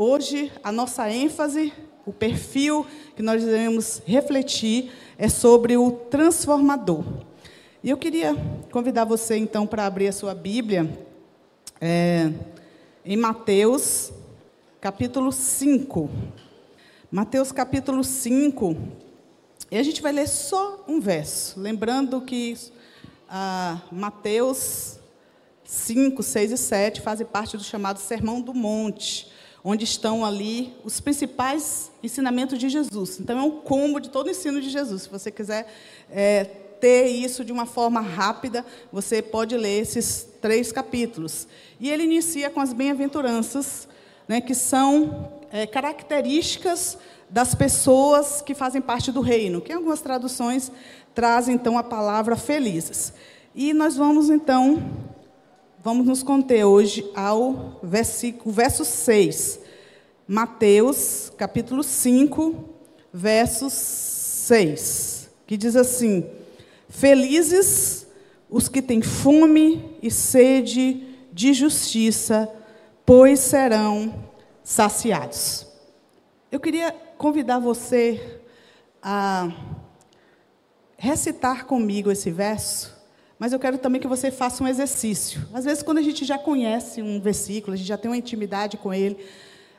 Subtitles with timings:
[0.00, 1.72] Hoje, a nossa ênfase,
[2.06, 7.02] o perfil que nós devemos refletir é sobre o transformador.
[7.82, 8.36] E eu queria
[8.70, 11.04] convidar você, então, para abrir a sua Bíblia
[11.80, 12.32] é,
[13.04, 14.12] em Mateus,
[14.80, 16.08] capítulo 5.
[17.10, 18.76] Mateus, capítulo 5.
[19.68, 21.58] E a gente vai ler só um verso.
[21.58, 22.56] Lembrando que
[23.28, 25.00] ah, Mateus
[25.64, 31.00] 5, 6 e 7 fazem parte do chamado Sermão do Monte, onde estão ali os
[31.00, 33.18] principais ensinamentos de Jesus.
[33.20, 35.02] Então, é um combo de todo o ensino de Jesus.
[35.02, 35.66] Se você quiser
[36.10, 36.44] é,
[36.80, 41.46] ter isso de uma forma rápida, você pode ler esses três capítulos.
[41.80, 43.88] E ele inicia com as bem-aventuranças,
[44.26, 50.00] né, que são é, características das pessoas que fazem parte do reino, que em algumas
[50.00, 50.72] traduções
[51.14, 53.12] trazem então a palavra felizes.
[53.54, 54.82] E nós vamos então,
[55.88, 59.58] vamos nos conter hoje ao versículo, verso 6.
[60.26, 62.62] Mateus, capítulo 5,
[63.10, 66.28] verso 6, que diz assim:
[66.90, 68.06] Felizes
[68.50, 72.52] os que têm fome e sede de justiça,
[73.06, 74.26] pois serão
[74.62, 75.66] saciados.
[76.52, 78.42] Eu queria convidar você
[79.02, 79.50] a
[80.98, 82.94] recitar comigo esse verso,
[83.38, 85.46] mas eu quero também que você faça um exercício.
[85.54, 88.76] Às vezes, quando a gente já conhece um versículo, a gente já tem uma intimidade
[88.76, 89.16] com ele,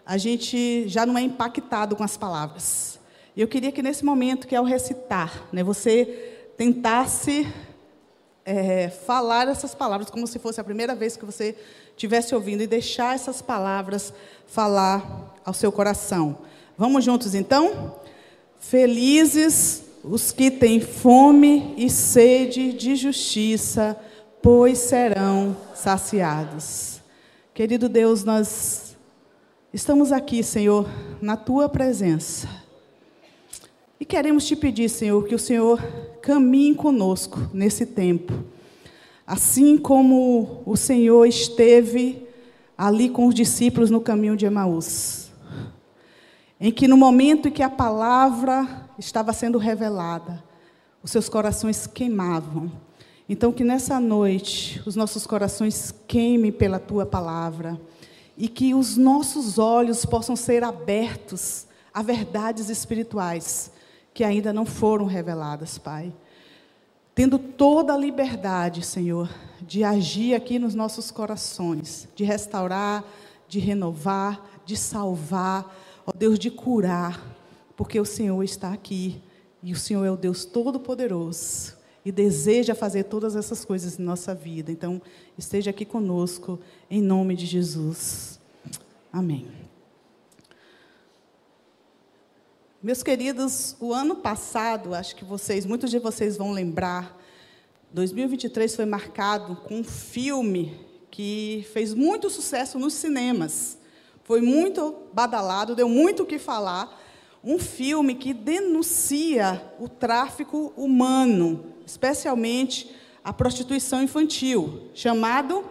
[0.05, 2.99] a gente já não é impactado com as palavras.
[3.35, 6.05] E eu queria que nesse momento, que é o recitar, né, você
[6.57, 7.47] tentasse
[8.45, 11.55] é, falar essas palavras como se fosse a primeira vez que você
[11.91, 14.13] estivesse ouvindo e deixar essas palavras
[14.47, 16.39] falar ao seu coração.
[16.77, 17.95] Vamos juntos então?
[18.57, 24.00] Felizes os que têm fome e sede de justiça,
[24.42, 27.02] pois serão saciados.
[27.53, 28.95] Querido Deus, nós
[29.73, 30.88] estamos aqui, Senhor,
[31.22, 32.47] na tua presença.
[34.00, 35.81] E queremos te pedir, Senhor, que o Senhor
[36.22, 38.33] caminhe conosco nesse tempo.
[39.27, 42.26] Assim como o Senhor esteve
[42.77, 45.30] ali com os discípulos no caminho de Emaús.
[46.61, 50.43] Em que no momento em que a palavra estava sendo revelada,
[51.02, 52.71] os seus corações queimavam.
[53.27, 57.80] Então, que nessa noite os nossos corações queimem pela tua palavra
[58.38, 63.71] e que os nossos olhos possam ser abertos a verdades espirituais
[64.14, 66.14] que ainda não foram reveladas, Pai.
[67.14, 69.30] Tendo toda a liberdade, Senhor,
[69.61, 73.04] de agir aqui nos nossos corações, de restaurar,
[73.48, 77.21] de renovar, de salvar, ó Deus, de curar,
[77.79, 79.21] porque o Senhor está aqui
[79.63, 84.35] e o Senhor é o Deus Todo-Poderoso e deseja fazer todas essas coisas em nossa
[84.35, 84.69] vida.
[84.69, 85.01] Então,
[85.37, 86.59] esteja aqui conosco,
[86.91, 88.37] em nome de Jesus.
[89.13, 89.47] Amém.
[92.83, 97.17] Meus queridos, o ano passado, acho que vocês, muitos de vocês vão lembrar,
[97.93, 103.77] 2023 foi marcado com um filme que fez muito sucesso nos cinemas.
[104.25, 106.98] Foi muito badalado, deu muito o que falar.
[107.44, 115.64] Um filme que denuncia o tráfico humano, especialmente a prostituição infantil, chamado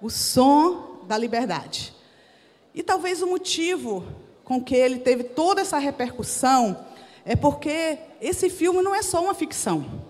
[0.00, 1.94] O Som da Liberdade.
[2.74, 4.04] E talvez o motivo
[4.44, 6.86] com que ele teve toda essa repercussão
[7.24, 10.02] é porque esse filme não é só uma ficção.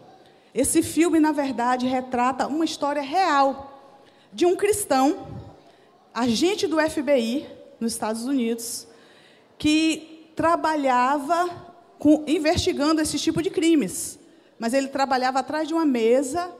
[0.55, 3.73] Esse filme, na verdade, retrata uma história real
[4.33, 5.27] de um cristão,
[6.13, 7.47] agente do FBI
[7.79, 8.87] nos Estados Unidos,
[9.59, 11.48] que trabalhava
[11.98, 14.19] com, investigando esse tipo de crimes.
[14.59, 16.54] Mas ele trabalhava atrás de uma mesa,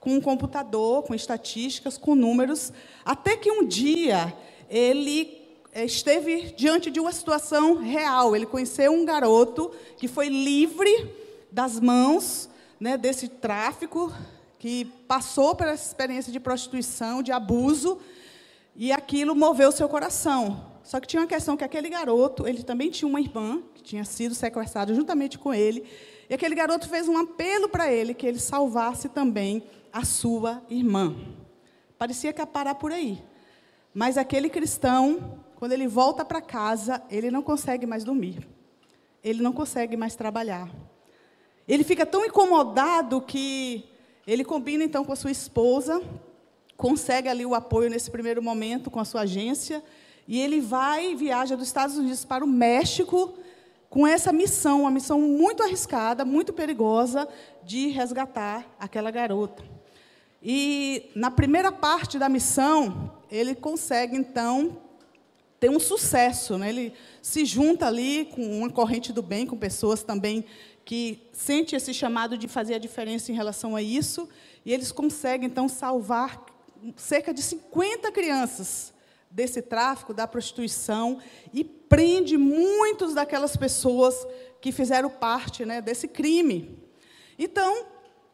[0.00, 2.72] com um computador, com estatísticas, com números,
[3.04, 4.32] até que um dia
[4.68, 8.34] ele é, esteve diante de uma situação real.
[8.34, 11.14] Ele conheceu um garoto que foi livre
[11.50, 14.12] das mãos né, desse tráfico,
[14.58, 17.98] que passou pela experiência de prostituição, de abuso,
[18.74, 20.75] e aquilo moveu seu coração.
[20.86, 24.04] Só que tinha uma questão que aquele garoto, ele também tinha uma irmã que tinha
[24.04, 25.84] sido sequestrada juntamente com ele,
[26.30, 31.16] e aquele garoto fez um apelo para ele que ele salvasse também a sua irmã.
[31.98, 33.22] Parecia que ia parar por aí.
[33.92, 38.46] Mas aquele cristão quando ele volta para casa, ele não consegue mais dormir.
[39.24, 40.70] Ele não consegue mais trabalhar.
[41.66, 43.84] Ele fica tão incomodado que
[44.26, 46.00] ele combina então com a sua esposa,
[46.76, 49.82] consegue ali o apoio nesse primeiro momento com a sua agência,
[50.26, 53.34] e ele vai e viaja dos Estados Unidos para o México
[53.88, 57.28] com essa missão, uma missão muito arriscada, muito perigosa,
[57.64, 59.64] de resgatar aquela garota.
[60.42, 64.78] E na primeira parte da missão, ele consegue então
[65.58, 66.68] tem um sucesso, né?
[66.68, 66.92] Ele
[67.22, 70.44] se junta ali com uma corrente do bem, com pessoas também
[70.84, 74.28] que sente esse chamado de fazer a diferença em relação a isso,
[74.64, 76.44] e eles conseguem então salvar
[76.94, 78.92] cerca de 50 crianças
[79.36, 81.18] desse tráfico, da prostituição,
[81.52, 84.26] e prende muitos daquelas pessoas
[84.62, 86.82] que fizeram parte né, desse crime.
[87.38, 87.84] Então,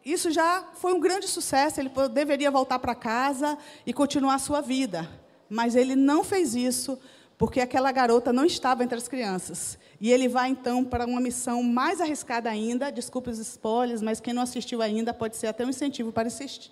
[0.04, 4.60] isso já foi um grande sucesso, ele deveria voltar para casa e continuar a sua
[4.60, 5.10] vida.
[5.50, 6.96] Mas ele não fez isso,
[7.36, 9.76] porque aquela garota não estava entre as crianças.
[10.00, 12.92] E ele vai, então, para uma missão mais arriscada ainda.
[12.92, 16.28] Desculpe os spoilers, mas quem não assistiu ainda pode ser até um incentivo para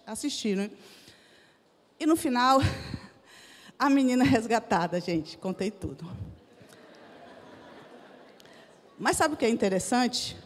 [0.06, 0.56] assistir.
[0.56, 0.70] Né?
[1.98, 2.60] E no final,
[3.80, 5.38] a menina resgatada, gente.
[5.38, 6.06] Contei tudo.
[8.98, 10.36] Mas sabe o que é interessante?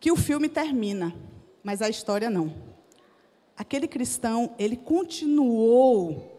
[0.00, 1.14] Que o filme termina,
[1.62, 2.52] mas a história não.
[3.56, 6.32] Aquele cristão, ele continuou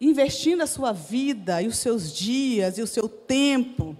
[0.00, 3.96] investindo a sua vida e os seus dias e o seu tempo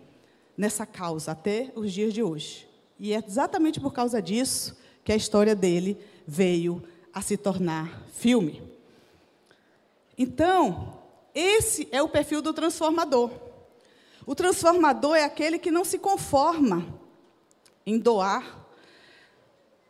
[0.58, 2.68] nessa causa até os dias de hoje.
[2.98, 5.96] E é exatamente por causa disso que a história dele
[6.26, 6.82] veio
[7.14, 8.65] a se tornar filme.
[10.16, 11.00] Então,
[11.34, 13.30] esse é o perfil do transformador.
[14.26, 16.86] O transformador é aquele que não se conforma
[17.84, 18.66] em doar,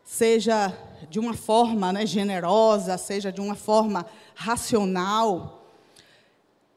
[0.05, 0.76] seja
[1.08, 5.56] de uma forma né, generosa, seja de uma forma racional,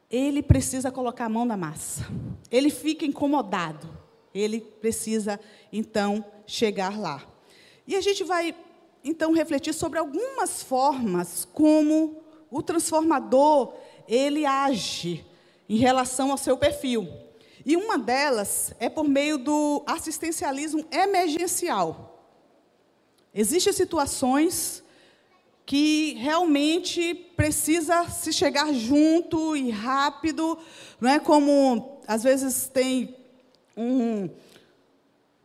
[0.09, 2.07] ele precisa colocar a mão na massa.
[2.49, 3.87] Ele fica incomodado.
[4.33, 5.39] Ele precisa,
[5.71, 7.23] então, chegar lá.
[7.85, 8.55] E a gente vai,
[9.03, 13.73] então, refletir sobre algumas formas como o transformador
[14.07, 15.25] ele age
[15.67, 17.07] em relação ao seu perfil.
[17.65, 22.27] E uma delas é por meio do assistencialismo emergencial.
[23.33, 24.83] Existem situações
[25.65, 30.57] que realmente precisa se chegar junto e rápido,
[30.99, 33.15] não é como às vezes tem
[33.77, 34.27] um,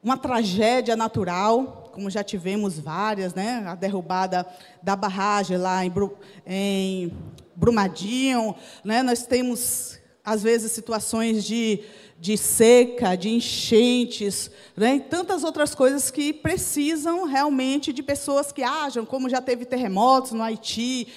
[0.03, 3.65] uma tragédia natural, como já tivemos várias, né?
[3.67, 4.47] A derrubada
[4.83, 5.93] da barragem lá em,
[6.47, 7.13] em
[7.55, 8.55] Brumadinho,
[8.85, 9.03] né?
[9.03, 11.85] Nós temos às vezes situações de
[12.25, 14.97] de seca, de enchentes, né?
[14.97, 20.33] e tantas outras coisas que precisam realmente de pessoas que ajam, como já teve terremotos
[20.33, 21.09] no Haiti,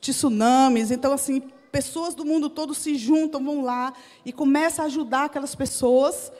[0.00, 0.90] tsunamis.
[0.90, 3.94] Então, assim, pessoas do mundo todo se juntam, vão lá
[4.26, 6.30] e começam a ajudar aquelas pessoas.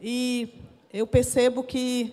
[0.00, 0.50] E
[0.92, 2.12] eu percebo que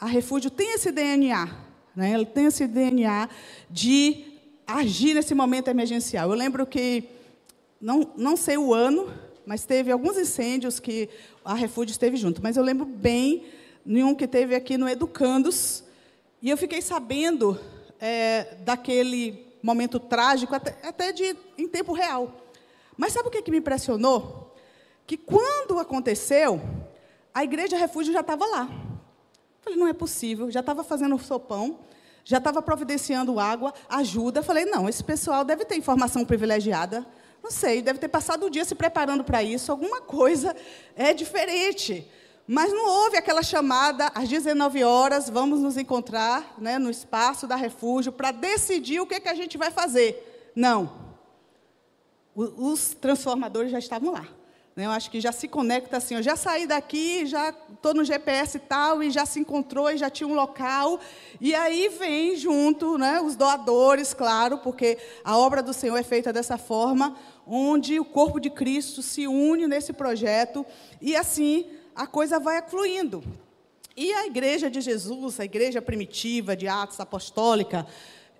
[0.00, 1.46] a Refúgio tem esse DNA,
[1.94, 2.14] né?
[2.14, 3.28] ele tem esse DNA
[3.68, 4.24] de
[4.66, 6.30] agir nesse momento emergencial.
[6.30, 7.04] Eu lembro que,
[7.78, 9.12] não, não sei o ano,
[9.44, 11.10] mas teve alguns incêndios que
[11.44, 12.42] a Refúgio esteve junto.
[12.42, 13.44] Mas eu lembro bem
[13.84, 15.84] nenhum que teve aqui no Educandos,
[16.40, 17.60] e eu fiquei sabendo
[18.00, 22.46] é, daquele momento trágico, até, até de, em tempo real.
[22.96, 24.56] Mas sabe o que, que me impressionou?
[25.06, 26.58] Que quando aconteceu,
[27.34, 28.89] a igreja Refúgio já estava lá.
[29.60, 31.80] Falei, não é possível, já estava fazendo sopão,
[32.24, 34.42] já estava providenciando água, ajuda.
[34.42, 37.06] Falei, não, esse pessoal deve ter informação privilegiada.
[37.42, 40.54] Não sei, deve ter passado o dia se preparando para isso, alguma coisa
[40.94, 42.06] é diferente.
[42.46, 47.54] Mas não houve aquela chamada às 19 horas, vamos nos encontrar né, no espaço da
[47.54, 50.50] refúgio para decidir o que, é que a gente vai fazer.
[50.54, 51.10] Não.
[52.34, 54.26] os transformadores já estavam lá.
[54.80, 54.86] Né?
[54.86, 56.14] Eu acho que já se conecta assim.
[56.14, 59.98] Eu já saí daqui, já estou no GPS e tal, e já se encontrou, e
[59.98, 60.98] já tinha um local.
[61.38, 66.32] E aí vem junto né, os doadores, claro, porque a obra do Senhor é feita
[66.32, 67.14] dessa forma,
[67.46, 70.64] onde o corpo de Cristo se une nesse projeto,
[70.98, 73.22] e assim a coisa vai fluindo.
[73.94, 77.86] E a igreja de Jesus, a igreja primitiva de Atos Apostólica,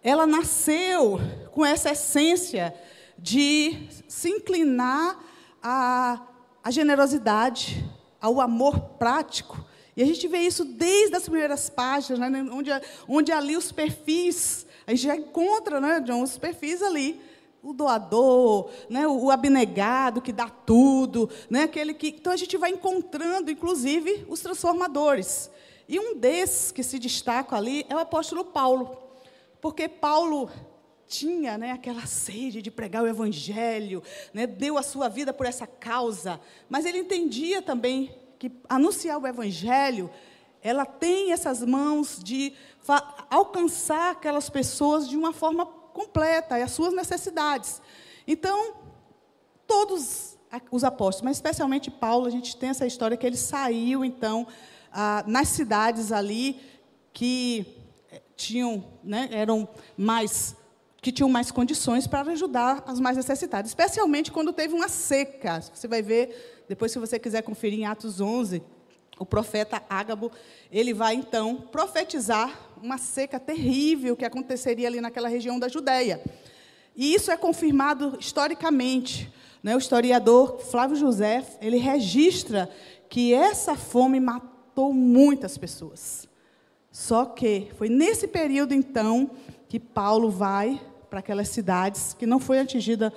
[0.02, 1.20] ela nasceu
[1.52, 2.74] com essa essência
[3.18, 5.18] de se inclinar
[5.62, 6.29] a
[6.62, 7.84] a generosidade,
[8.20, 9.64] ao amor prático.
[9.96, 12.70] E a gente vê isso desde as primeiras páginas, né, onde,
[13.08, 17.20] onde ali os perfis, a gente já encontra, né, John, os perfis ali.
[17.62, 22.08] O doador, né, o abnegado que dá tudo, né, aquele que.
[22.08, 25.50] Então a gente vai encontrando, inclusive, os transformadores.
[25.86, 28.96] E um desses que se destaca ali é o apóstolo Paulo.
[29.60, 30.48] Porque Paulo
[31.10, 34.00] tinha né, aquela sede de pregar o Evangelho,
[34.32, 39.26] né, deu a sua vida por essa causa, mas ele entendia também que anunciar o
[39.26, 40.08] Evangelho,
[40.62, 42.52] ela tem essas mãos de
[43.28, 47.82] alcançar aquelas pessoas de uma forma completa, e as suas necessidades.
[48.24, 48.74] Então,
[49.66, 50.38] todos
[50.70, 54.46] os apóstolos, mas especialmente Paulo, a gente tem essa história que ele saiu, então,
[54.92, 56.60] ah, nas cidades ali
[57.12, 57.66] que
[58.12, 60.54] eh, tinham, né, eram mais
[61.00, 65.60] que tinham mais condições para ajudar os mais necessitados, especialmente quando teve uma seca.
[65.60, 68.62] Você vai ver, depois, se você quiser conferir em Atos 11,
[69.18, 70.30] o profeta Ágabo,
[70.70, 76.22] ele vai então profetizar uma seca terrível que aconteceria ali naquela região da Judéia.
[76.96, 79.30] E isso é confirmado historicamente.
[79.62, 79.74] Né?
[79.74, 82.68] O historiador Flávio José, ele registra
[83.08, 86.28] que essa fome matou muitas pessoas.
[86.90, 89.30] Só que foi nesse período, então,
[89.68, 93.12] que Paulo vai para aquelas cidades que não foi atingida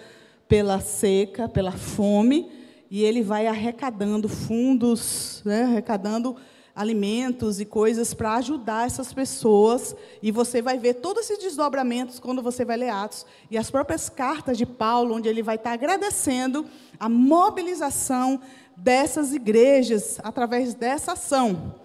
[0.47, 2.51] pela seca, pela fome,
[2.89, 6.35] e ele vai arrecadando fundos, né, arrecadando
[6.75, 9.95] alimentos e coisas para ajudar essas pessoas.
[10.21, 13.25] E você vai ver todos esses desdobramentos quando você vai ler Atos.
[13.49, 16.65] E as próprias cartas de Paulo, onde ele vai estar agradecendo
[16.99, 18.39] a mobilização
[18.75, 21.75] dessas igrejas através dessa ação.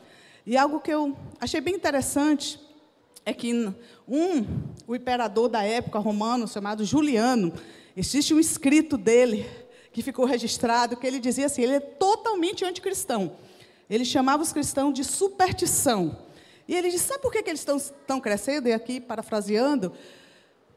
[0.46, 2.58] E algo que eu achei bem interessante
[3.28, 3.52] é que
[4.08, 4.44] um,
[4.87, 7.52] o imperador da época romano, chamado Juliano,
[7.94, 9.47] existe um escrito dele
[9.92, 13.37] que ficou registrado, que ele dizia assim, ele é totalmente anticristão.
[13.90, 16.16] Ele chamava os cristãos de superstição.
[16.66, 18.66] E ele disse, sabe por que, que eles estão, estão crescendo?
[18.66, 19.92] E aqui, parafraseando,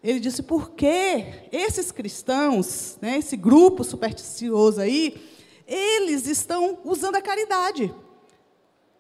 [0.04, 5.22] ele disse, porque esses cristãos, né, esse grupo supersticioso aí,
[5.66, 7.94] eles estão usando a caridade.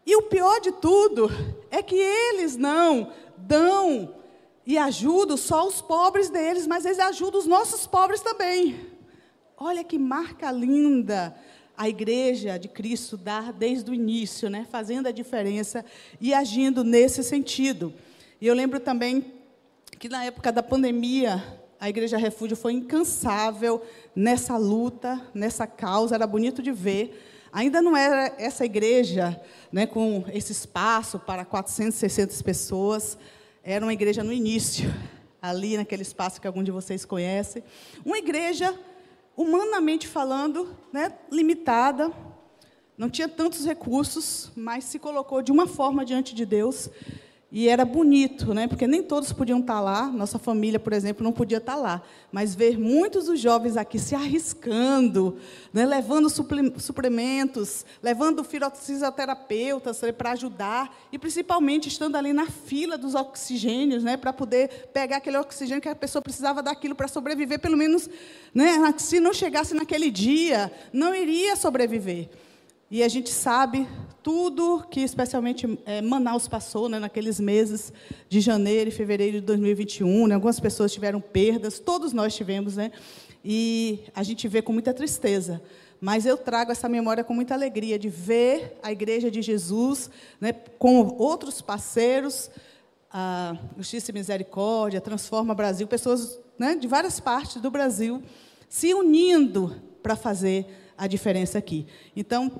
[0.05, 1.29] E o pior de tudo
[1.69, 3.11] é que eles não
[3.47, 4.15] dão
[4.65, 8.87] e ajudam só os pobres deles, mas eles ajudam os nossos pobres também.
[9.57, 11.35] Olha que marca linda
[11.81, 14.67] a igreja de Cristo dá desde o início, né?
[14.69, 15.83] fazendo a diferença
[16.19, 17.91] e agindo nesse sentido.
[18.39, 19.33] E eu lembro também
[19.97, 21.43] que na época da pandemia,
[21.79, 23.81] a Igreja Refúgio foi incansável
[24.15, 27.30] nessa luta, nessa causa, era bonito de ver.
[27.53, 29.39] Ainda não era essa igreja
[29.71, 33.17] né, com esse espaço para 400, 600 pessoas,
[33.63, 34.93] era uma igreja no início,
[35.41, 37.63] ali naquele espaço que algum de vocês conhece.
[38.05, 38.73] Uma igreja,
[39.35, 42.11] humanamente falando, né, limitada,
[42.97, 46.89] não tinha tantos recursos, mas se colocou de uma forma diante de Deus
[47.53, 48.65] e era bonito, né?
[48.65, 50.07] porque nem todos podiam estar lá.
[50.07, 52.01] Nossa família, por exemplo, não podia estar lá.
[52.31, 55.37] Mas ver muitos dos jovens aqui se arriscando,
[55.73, 55.85] né?
[55.85, 60.13] levando suplementos, levando fisioterapeutas né?
[60.13, 64.15] para ajudar, e principalmente estando ali na fila dos oxigênios, né?
[64.15, 68.09] para poder pegar aquele oxigênio que a pessoa precisava daquilo para sobreviver, pelo menos,
[68.53, 68.93] né?
[68.97, 72.29] se não chegasse naquele dia, não iria sobreviver.
[72.93, 73.87] E a gente sabe
[74.21, 77.93] tudo que, especialmente, é, Manaus passou né, naqueles meses
[78.27, 80.27] de janeiro e fevereiro de 2021.
[80.27, 82.91] Né, algumas pessoas tiveram perdas, todos nós tivemos, né?
[83.45, 85.61] E a gente vê com muita tristeza.
[86.01, 90.09] Mas eu trago essa memória com muita alegria de ver a Igreja de Jesus
[90.41, 92.51] né, com outros parceiros,
[93.09, 98.21] a Justiça e Misericórdia, Transforma Brasil, pessoas né, de várias partes do Brasil
[98.67, 100.67] se unindo para fazer
[100.97, 101.87] a diferença aqui.
[102.15, 102.51] Então,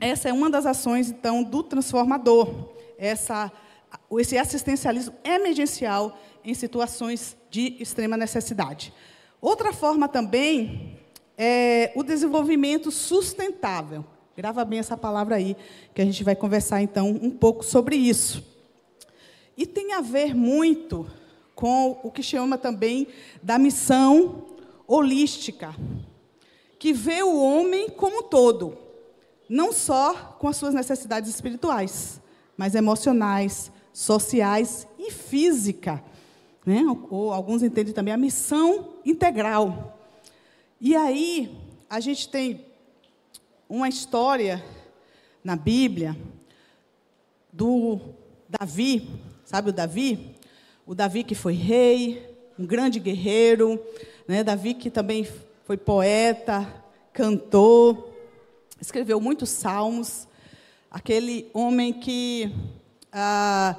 [0.00, 2.70] essa é uma das ações, então, do transformador.
[2.98, 3.52] Essa,
[4.18, 8.92] esse assistencialismo emergencial em situações de extrema necessidade.
[9.40, 10.98] Outra forma também
[11.36, 14.04] é o desenvolvimento sustentável.
[14.36, 15.56] Grava bem essa palavra aí,
[15.94, 18.42] que a gente vai conversar, então, um pouco sobre isso.
[19.56, 21.06] E tem a ver muito
[21.54, 23.06] com o que chama também
[23.42, 24.46] da missão
[24.86, 25.74] holística,
[26.78, 28.81] que vê o homem como todo
[29.48, 32.20] não só com as suas necessidades espirituais,
[32.56, 36.02] mas emocionais, sociais e física.
[36.64, 36.82] Né?
[37.10, 39.98] Ou alguns entendem também a missão integral.
[40.80, 41.58] E aí,
[41.88, 42.64] a gente tem
[43.68, 44.64] uma história
[45.42, 46.16] na Bíblia
[47.52, 48.00] do
[48.48, 49.08] Davi,
[49.44, 50.36] sabe o Davi?
[50.86, 53.80] O Davi que foi rei, um grande guerreiro,
[54.26, 54.44] né?
[54.44, 55.26] Davi que também
[55.64, 56.66] foi poeta,
[57.12, 58.11] cantor,
[58.82, 60.26] escreveu muitos salmos,
[60.90, 62.52] aquele homem que
[63.12, 63.76] ah,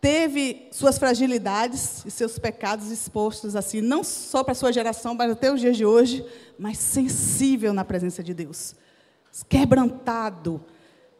[0.00, 5.30] teve suas fragilidades e seus pecados expostos assim, não só para a sua geração, mas
[5.30, 6.24] até os dias de hoje,
[6.58, 8.74] mas sensível na presença de Deus,
[9.46, 10.64] quebrantado.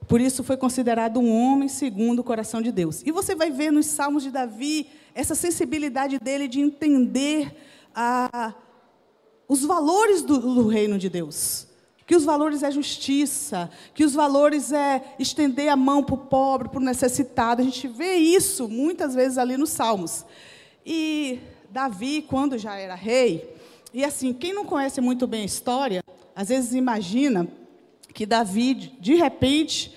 [0.08, 3.02] Por isso foi considerado um homem segundo o coração de Deus.
[3.04, 7.54] E você vai ver nos salmos de Davi essa sensibilidade dele de entender
[7.94, 8.54] ah,
[9.46, 11.68] os valores do, do reino de Deus
[12.10, 16.68] que os valores é justiça, que os valores é estender a mão para o pobre,
[16.68, 17.62] para o necessitado.
[17.62, 20.26] A gente vê isso muitas vezes ali nos Salmos.
[20.84, 21.38] E
[21.70, 23.54] Davi, quando já era rei,
[23.94, 26.02] e assim, quem não conhece muito bem a história,
[26.34, 27.46] às vezes imagina
[28.12, 29.94] que Davi, de repente,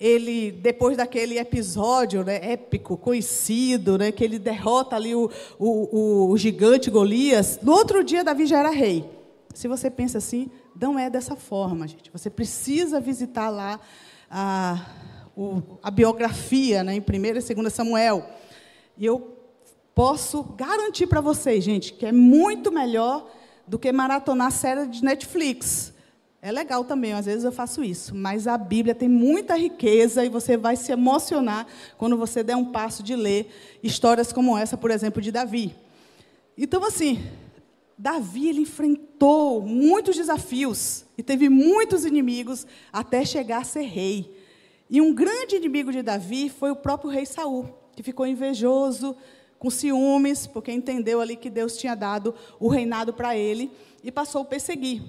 [0.00, 6.36] ele, depois daquele episódio né, épico, conhecido, né, que ele derrota ali o, o, o,
[6.36, 9.19] gigante Golias, no outro dia Davi já era rei.
[9.54, 12.10] Se você pensa assim, não é dessa forma, gente.
[12.10, 13.80] Você precisa visitar lá
[14.30, 14.86] a,
[15.36, 18.28] o, a biografia né, em 1 e 2 Samuel.
[18.96, 19.36] E eu
[19.94, 23.30] posso garantir para vocês, gente, que é muito melhor
[23.66, 25.92] do que maratonar série de Netflix.
[26.42, 30.30] É legal também, às vezes eu faço isso, mas a Bíblia tem muita riqueza e
[30.30, 31.66] você vai se emocionar
[31.98, 33.50] quando você der um passo de ler
[33.82, 35.74] histórias como essa, por exemplo, de Davi.
[36.56, 37.22] Então, assim,
[38.00, 44.34] Davi ele enfrentou muitos desafios e teve muitos inimigos até chegar a ser rei.
[44.88, 49.14] E um grande inimigo de Davi foi o próprio rei Saul, que ficou invejoso,
[49.58, 53.70] com ciúmes, porque entendeu ali que Deus tinha dado o reinado para ele
[54.02, 55.02] e passou a perseguir.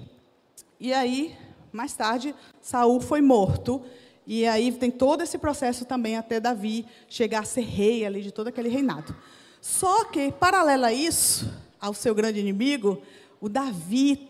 [0.78, 1.34] E aí,
[1.72, 3.80] mais tarde, Saul foi morto.
[4.26, 8.30] E aí tem todo esse processo também até Davi chegar a ser rei ali de
[8.30, 9.16] todo aquele reinado.
[9.62, 11.50] Só que, paralelo a isso,
[11.82, 13.02] ao seu grande inimigo,
[13.40, 14.28] o Davi,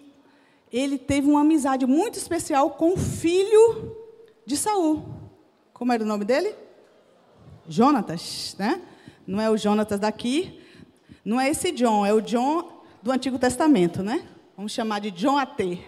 [0.73, 3.95] ele teve uma amizade muito especial com o filho
[4.47, 5.05] de Saul.
[5.75, 6.55] Como era o nome dele?
[7.69, 8.81] Jonatas, né?
[9.27, 10.59] Não é o Jonatas daqui,
[11.23, 14.27] não é esse John, é o John do Antigo Testamento, né?
[14.57, 15.79] Vamos chamar de John A.T.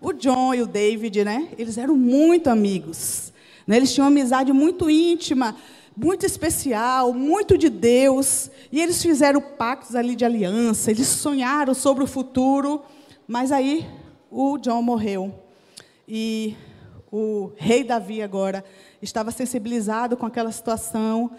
[0.00, 1.48] O John e o David, né?
[1.58, 3.32] Eles eram muito amigos.
[3.66, 3.76] Né?
[3.76, 5.56] Eles tinham uma amizade muito íntima,
[6.02, 8.50] muito especial, muito de Deus.
[8.72, 10.90] E eles fizeram pactos ali de aliança.
[10.90, 12.82] Eles sonharam sobre o futuro.
[13.28, 13.86] Mas aí
[14.30, 15.34] o John morreu.
[16.08, 16.56] E
[17.12, 18.64] o rei Davi agora
[19.02, 21.32] estava sensibilizado com aquela situação,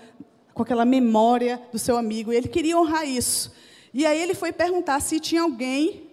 [0.54, 2.32] com aquela memória do seu amigo.
[2.32, 3.52] E ele queria honrar isso.
[3.92, 6.12] E aí ele foi perguntar se tinha alguém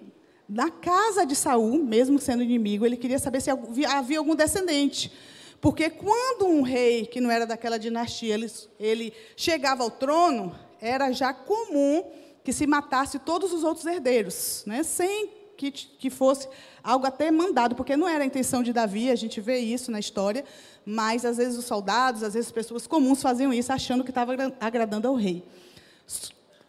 [0.49, 5.13] na casa de Saul, mesmo sendo inimigo, ele queria saber se havia algum descendente.
[5.61, 11.11] Porque quando um rei que não era daquela dinastia, ele, ele chegava ao trono, era
[11.13, 12.05] já comum
[12.45, 14.83] que se matasse todos os outros herdeiros, né?
[14.83, 16.49] sem que, que fosse
[16.83, 19.99] algo até mandado, porque não era a intenção de Davi, a gente vê isso na
[19.99, 20.45] história,
[20.87, 24.35] mas às vezes os soldados, às vezes as pessoas comuns faziam isso achando que estava
[24.61, 25.45] agradando ao rei.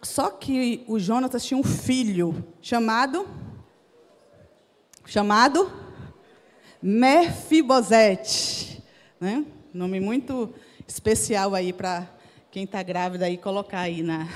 [0.02, 3.28] Só que o Jonatas tinha um filho chamado
[5.06, 5.72] chamado
[6.82, 8.79] Mefibosete.
[9.20, 9.46] Né?
[9.74, 10.54] Nome muito
[10.88, 12.08] especial aí para
[12.50, 14.28] quem está grávida aí colocar aí na.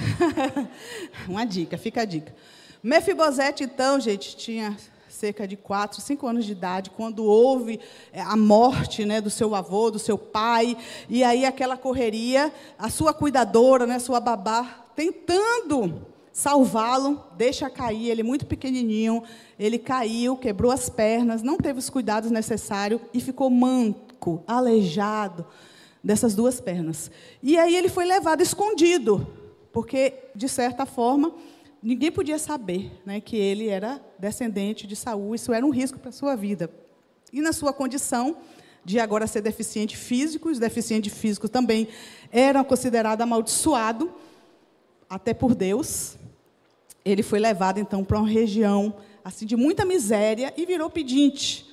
[1.28, 2.36] Uma dica, fica a dica.
[2.84, 4.76] Mefibosete, então, gente, tinha
[5.08, 7.80] cerca de 4, 5 anos de idade, quando houve
[8.12, 10.76] é, a morte né, do seu avô, do seu pai,
[11.08, 18.24] e aí aquela correria, a sua cuidadora, né, sua babá, tentando salvá-lo, deixa cair, ele
[18.24, 19.24] muito pequenininho,
[19.58, 24.13] ele caiu, quebrou as pernas, não teve os cuidados necessários e ficou manco,
[24.48, 25.46] aleijado
[26.04, 27.10] dessas duas pernas.
[27.42, 29.28] E aí ele foi levado escondido,
[29.72, 31.34] porque de certa forma
[31.82, 36.10] ninguém podia saber, né, que ele era descendente de Saul, isso era um risco para
[36.10, 36.70] a sua vida.
[37.32, 38.38] E na sua condição
[38.86, 41.88] de agora ser deficiente físico, os deficientes físicos também
[42.32, 44.10] eram considerados amaldiçoados,
[45.10, 46.18] até por Deus,
[47.06, 51.73] ele foi levado então para uma região assim de muita miséria e virou pedinte.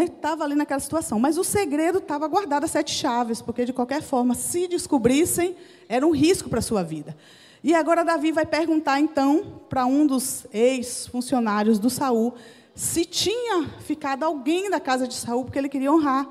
[0.00, 0.44] Estava né?
[0.44, 1.18] ali naquela situação.
[1.18, 5.56] Mas o segredo estava guardado a sete chaves, porque de qualquer forma, se descobrissem,
[5.88, 7.16] era um risco para a sua vida.
[7.62, 12.34] E agora Davi vai perguntar então para um dos ex-funcionários do Saul
[12.74, 16.28] se tinha ficado alguém da casa de Saul, porque ele queria honrar.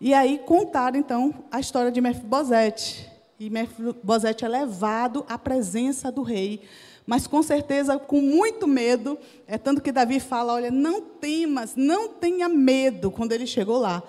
[0.00, 3.10] E aí contaram então a história de Mefibosete.
[3.38, 6.62] E Mefibosete é levado à presença do rei
[7.10, 9.18] mas com certeza com muito medo.
[9.44, 14.00] É tanto que Davi fala: olha, não temas, não tenha medo quando ele chegou lá.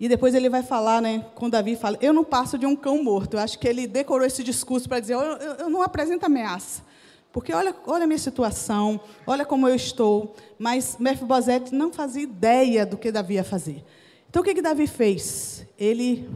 [0.00, 3.04] E depois ele vai falar, né, com Davi, fala: eu não passo de um cão
[3.04, 3.34] morto.
[3.34, 6.82] Eu acho que ele decorou esse discurso para dizer: eu, eu, eu não apresento ameaça.
[7.30, 10.34] Porque olha, olha a minha situação, olha como eu estou.
[10.58, 13.84] Mas Mefibosete não fazia ideia do que Davi ia fazer.
[14.30, 15.66] Então o que, que Davi fez?
[15.78, 16.26] Ele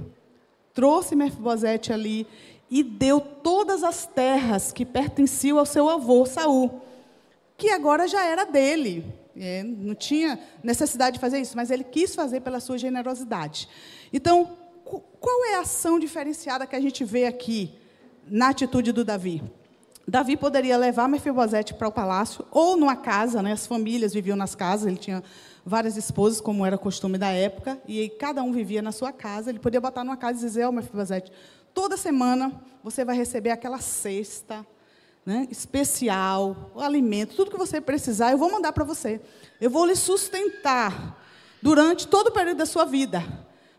[0.75, 2.27] trouxe Mefibosete ali
[2.71, 6.81] e deu todas as terras que pertenciam ao seu avô Saul,
[7.57, 9.05] que agora já era dele.
[9.37, 13.69] É, não tinha necessidade de fazer isso, mas ele quis fazer pela sua generosidade.
[14.13, 14.57] Então,
[15.21, 17.73] qual é a ação diferenciada que a gente vê aqui
[18.27, 19.43] na atitude do Davi?
[20.07, 23.53] Davi poderia levar Mefibosete para o palácio ou numa casa, né?
[23.53, 25.23] As famílias viviam nas casas, ele tinha
[25.67, 29.51] várias esposas, como era costume da época, e cada um vivia na sua casa.
[29.51, 31.31] Ele podia botar numa casa e dizer: "Ó, oh, Mefibosete,
[31.75, 32.53] toda semana
[32.83, 34.67] você vai receber aquela cesta
[35.25, 39.21] né, especial, o alimento, tudo que você precisar, eu vou mandar para você.
[39.61, 41.23] Eu vou lhe sustentar
[41.61, 43.23] durante todo o período da sua vida.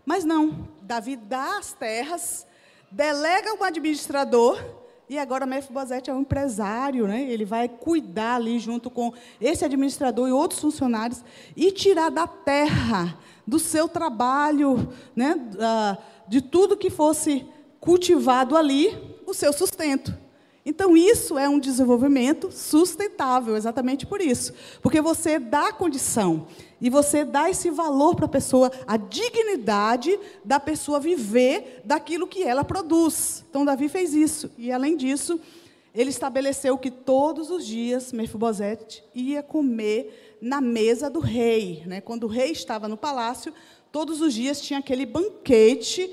[0.06, 2.46] Mas não, Davi dá as terras,
[2.92, 4.64] delega um administrador
[5.10, 7.24] e agora Mefibosete é um empresário, né?
[7.24, 11.24] Ele vai cuidar ali junto com esse administrador e outros funcionários
[11.56, 15.36] e tirar da terra, do seu trabalho, né?
[16.28, 17.44] de tudo que fosse
[17.80, 20.14] cultivado ali, o seu sustento.
[20.66, 24.54] Então, isso é um desenvolvimento sustentável, exatamente por isso.
[24.82, 26.48] Porque você dá condição
[26.82, 32.44] e você dá esse valor para a pessoa, a dignidade da pessoa viver daquilo que
[32.44, 33.44] ela produz.
[33.50, 34.52] Então, Davi fez isso.
[34.58, 35.40] E, além disso,
[35.96, 41.84] ele estabeleceu que todos os dias Mefibosete ia comer na mesa do rei.
[41.86, 42.00] Né?
[42.00, 43.54] Quando o rei estava no palácio,
[43.92, 46.10] todos os dias tinha aquele banquete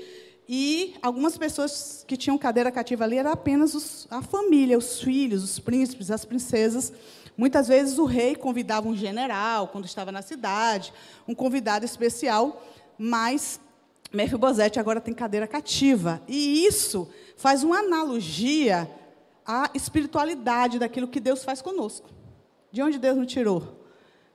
[0.49, 5.43] e algumas pessoas que tinham cadeira cativa ali era apenas os, a família, os filhos,
[5.43, 6.93] os príncipes, as princesas.
[7.35, 10.93] Muitas vezes o rei convidava um general quando estava na cidade,
[11.27, 12.63] um convidado especial,
[12.97, 13.59] mas
[14.13, 16.21] Mefibosete agora tem cadeira cativa.
[16.27, 18.89] E isso faz uma analogia
[19.45, 22.09] à espiritualidade daquilo que Deus faz conosco.
[22.71, 23.85] De onde Deus nos tirou?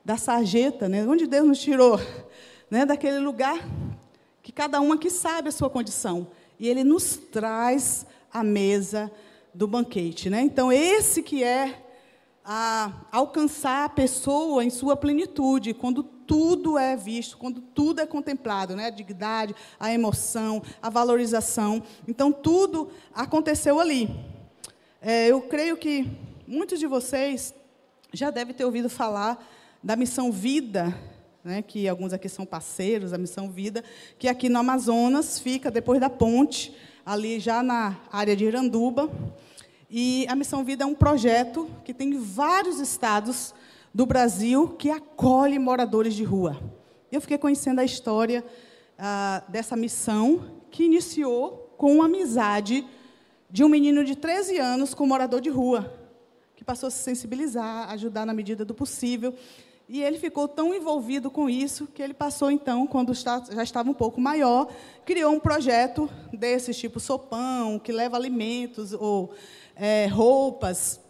[0.04, 1.06] Da sarjeta, né?
[1.06, 1.98] Onde Deus nos tirou?
[2.70, 2.84] Né?
[2.86, 3.58] Daquele lugar
[4.42, 6.26] que cada um aqui sabe a sua condição.
[6.58, 9.10] E ele nos traz a mesa
[9.54, 10.28] do banquete.
[10.28, 10.40] Né?
[10.42, 11.78] Então, esse que é
[12.44, 18.74] a alcançar a pessoa em sua plenitude, quando tudo é visto, quando tudo é contemplado,
[18.74, 18.86] né?
[18.86, 21.82] a dignidade, a emoção, a valorização.
[22.08, 24.10] Então, tudo aconteceu ali.
[25.00, 26.10] É, eu creio que
[26.46, 27.54] muitos de vocês
[28.12, 29.44] já devem ter ouvido falar
[29.82, 30.96] da missão Vida
[31.44, 33.82] né, que alguns aqui são parceiros da Missão Vida,
[34.18, 36.74] que aqui no Amazonas fica depois da ponte,
[37.04, 39.10] ali já na área de Iranduba.
[39.90, 43.54] E a Missão Vida é um projeto que tem vários estados
[43.92, 46.58] do Brasil que acolhe moradores de rua.
[47.10, 48.44] Eu fiquei conhecendo a história
[48.98, 52.86] ah, dessa missão, que iniciou com uma amizade
[53.50, 55.92] de um menino de 13 anos com um morador de rua,
[56.56, 59.34] que passou a se sensibilizar, ajudar na medida do possível.
[59.88, 63.94] E ele ficou tão envolvido com isso que ele passou, então, quando já estava um
[63.94, 64.72] pouco maior,
[65.04, 69.34] criou um projeto desses, tipo sopão, que leva alimentos ou
[69.76, 71.00] é, roupas.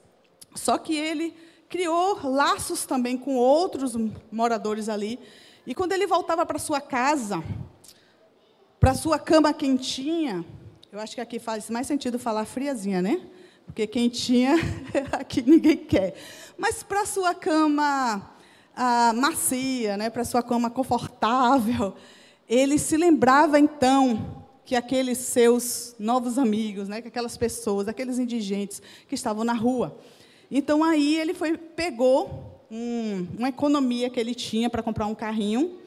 [0.55, 1.35] Só que ele
[1.69, 3.97] criou laços também com outros
[4.31, 5.19] moradores ali.
[5.67, 7.43] E quando ele voltava para sua casa,
[8.81, 10.45] para sua cama quentinha,
[10.91, 13.27] eu acho que aqui faz mais sentido falar friazinha, né?
[13.65, 14.57] Porque quentinha
[15.13, 16.15] aqui ninguém quer.
[16.59, 18.32] Mas para sua cama
[18.77, 21.95] ah, macia, né, para sua cama confortável.
[22.49, 28.81] Ele se lembrava então que aqueles seus novos amigos, né, que aquelas pessoas, aqueles indigentes
[29.09, 29.99] que estavam na rua.
[30.51, 35.79] Então aí ele foi pegou um, uma economia que ele tinha para comprar um carrinho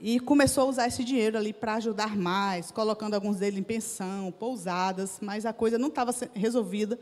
[0.00, 4.32] e começou a usar esse dinheiro ali para ajudar mais, colocando alguns deles em pensão,
[4.38, 6.98] pousadas, mas a coisa não estava resolvida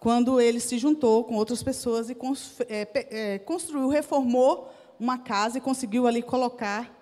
[0.00, 2.16] quando ele se juntou com outras pessoas e
[2.68, 6.96] é, é, construiu, reformou uma casa e conseguiu ali colocar,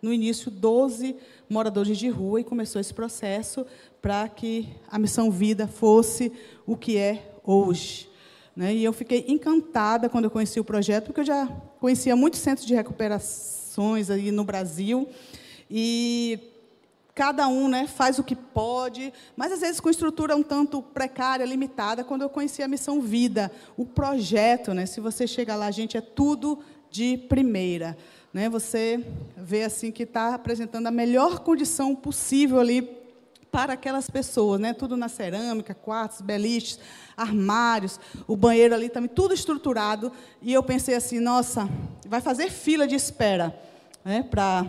[0.00, 1.16] no início, 12
[1.48, 3.66] moradores de rua e começou esse processo
[4.00, 6.32] para que a Missão Vida fosse
[6.66, 8.08] o que é hoje.
[8.54, 8.74] Né?
[8.74, 11.46] E eu fiquei encantada quando eu conheci o projeto, porque eu já
[11.80, 15.08] conhecia muitos centros de recuperações aí no Brasil,
[15.70, 16.38] e
[17.16, 21.46] cada um né, faz o que pode, mas às vezes com estrutura um tanto precária,
[21.46, 22.04] limitada.
[22.04, 26.02] Quando eu conheci a Missão Vida, o projeto, né, se você chega lá, gente, é
[26.02, 26.58] tudo
[26.90, 27.96] de primeira.
[28.34, 28.50] Né?
[28.50, 29.02] Você
[29.34, 32.82] vê assim que está apresentando a melhor condição possível ali
[33.50, 34.74] para aquelas pessoas, né?
[34.74, 36.78] Tudo na cerâmica, quartos, beliches,
[37.16, 40.12] armários, o banheiro ali também, tudo estruturado.
[40.42, 41.66] E eu pensei assim, nossa,
[42.06, 43.58] vai fazer fila de espera,
[44.04, 44.22] né?
[44.22, 44.66] Para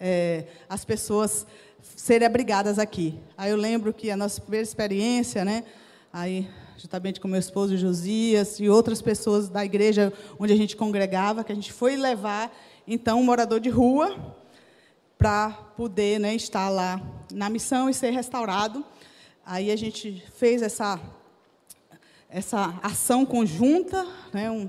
[0.00, 1.46] é, as pessoas
[1.82, 3.18] serem abrigadas aqui.
[3.36, 5.64] Aí eu lembro que a nossa primeira experiência, né,
[6.12, 11.42] aí juntamente com meu esposo Josias e outras pessoas da igreja onde a gente congregava,
[11.42, 14.16] que a gente foi levar então um morador de rua
[15.18, 17.00] para poder né, estar lá
[17.32, 18.84] na missão e ser restaurado.
[19.44, 21.00] Aí a gente fez essa
[22.30, 24.68] essa ação conjunta, né, um,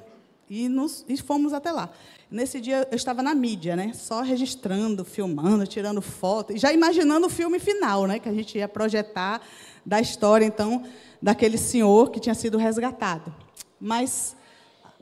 [0.50, 1.90] e, nos, e fomos até lá.
[2.32, 3.92] Nesse dia eu estava na mídia, né?
[3.96, 8.20] Só registrando, filmando, tirando foto, já imaginando o filme final, né?
[8.20, 9.42] Que a gente ia projetar
[9.84, 10.84] da história, então,
[11.20, 13.34] daquele senhor que tinha sido resgatado.
[13.80, 14.36] Mas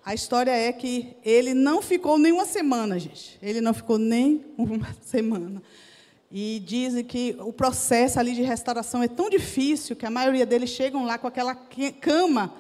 [0.06, 3.38] a história é que ele não ficou nem uma semana, gente.
[3.42, 5.62] Ele não ficou nem uma semana.
[6.32, 10.70] E dizem que o processo ali de restauração é tão difícil que a maioria deles
[10.70, 11.54] chegam lá com aquela
[12.00, 12.54] cama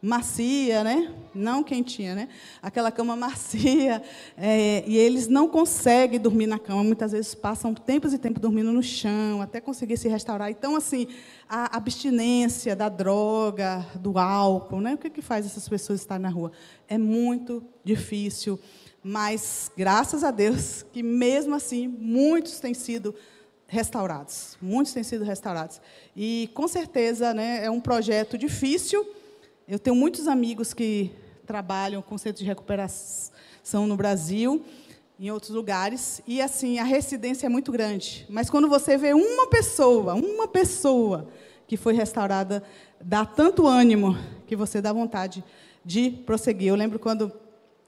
[0.00, 1.12] macia, né?
[1.34, 2.28] Não quentinha, né?
[2.62, 4.02] Aquela cama macia.
[4.40, 6.84] É, e eles não conseguem dormir na cama.
[6.84, 10.48] Muitas vezes passam tempos e tempos dormindo no chão, até conseguir se restaurar.
[10.48, 11.08] Então, assim,
[11.48, 14.94] a abstinência da droga, do álcool, né?
[14.94, 16.52] O que, que faz essas pessoas estarem na rua?
[16.86, 18.60] É muito difícil.
[19.02, 23.14] Mas, graças a Deus, que mesmo assim, muitos têm sido
[23.66, 24.56] restaurados.
[24.60, 25.80] Muitos têm sido restaurados.
[26.16, 29.04] E, com certeza, né, é um projeto difícil,
[29.68, 31.10] eu tenho muitos amigos que
[31.46, 34.64] trabalham com centro de recuperação no Brasil,
[35.20, 38.24] em outros lugares, e assim, a residência é muito grande.
[38.30, 41.28] Mas quando você vê uma pessoa, uma pessoa
[41.66, 42.62] que foi restaurada,
[42.98, 45.44] dá tanto ânimo que você dá vontade
[45.84, 46.68] de prosseguir.
[46.68, 47.30] Eu lembro quando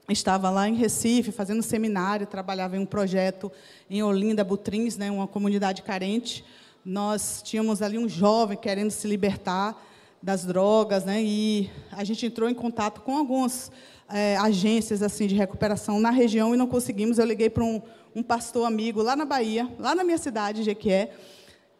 [0.07, 3.51] estava lá em Recife, fazendo seminário, trabalhava em um projeto
[3.89, 6.45] em Olinda, Butrins, né, uma comunidade carente.
[6.85, 9.75] Nós tínhamos ali um jovem querendo se libertar,
[10.21, 11.21] das drogas, né?
[11.23, 13.71] E a gente entrou em contato com algumas
[14.07, 17.17] é, agências assim de recuperação na região e não conseguimos.
[17.17, 17.81] Eu liguei para um,
[18.15, 21.11] um pastor amigo lá na Bahia, lá na minha cidade, Jequié,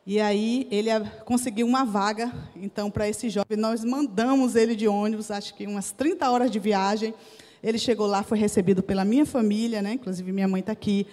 [0.05, 0.89] e aí ele
[1.25, 3.55] conseguiu uma vaga, então, para esse jovem.
[3.55, 7.13] Nós mandamos ele de ônibus, acho que umas 30 horas de viagem.
[7.61, 9.93] Ele chegou lá, foi recebido pela minha família, né?
[9.93, 11.05] inclusive minha mãe está aqui,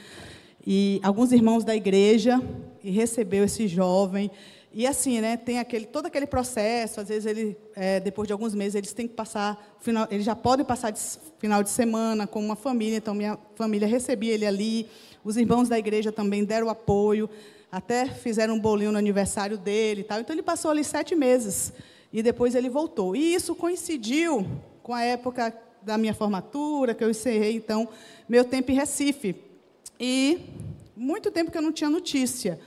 [0.66, 2.40] e alguns irmãos da igreja,
[2.82, 4.30] e recebeu esse jovem.
[4.72, 8.54] E assim, né, tem aquele, todo aquele processo, às vezes ele, é, depois de alguns
[8.54, 11.00] meses, eles têm que passar, final, eles já podem passar de
[11.38, 14.86] final de semana com uma família, então minha família recebia ele ali,
[15.24, 17.30] os irmãos da igreja também deram apoio,
[17.70, 20.20] até fizeram um bolinho no aniversário dele e tal.
[20.20, 21.72] Então ele passou ali sete meses
[22.12, 23.14] e depois ele voltou.
[23.14, 24.46] E isso coincidiu
[24.82, 27.88] com a época da minha formatura, que eu encerrei então
[28.28, 29.36] meu tempo em Recife.
[30.00, 30.40] E
[30.96, 32.58] muito tempo que eu não tinha notícia.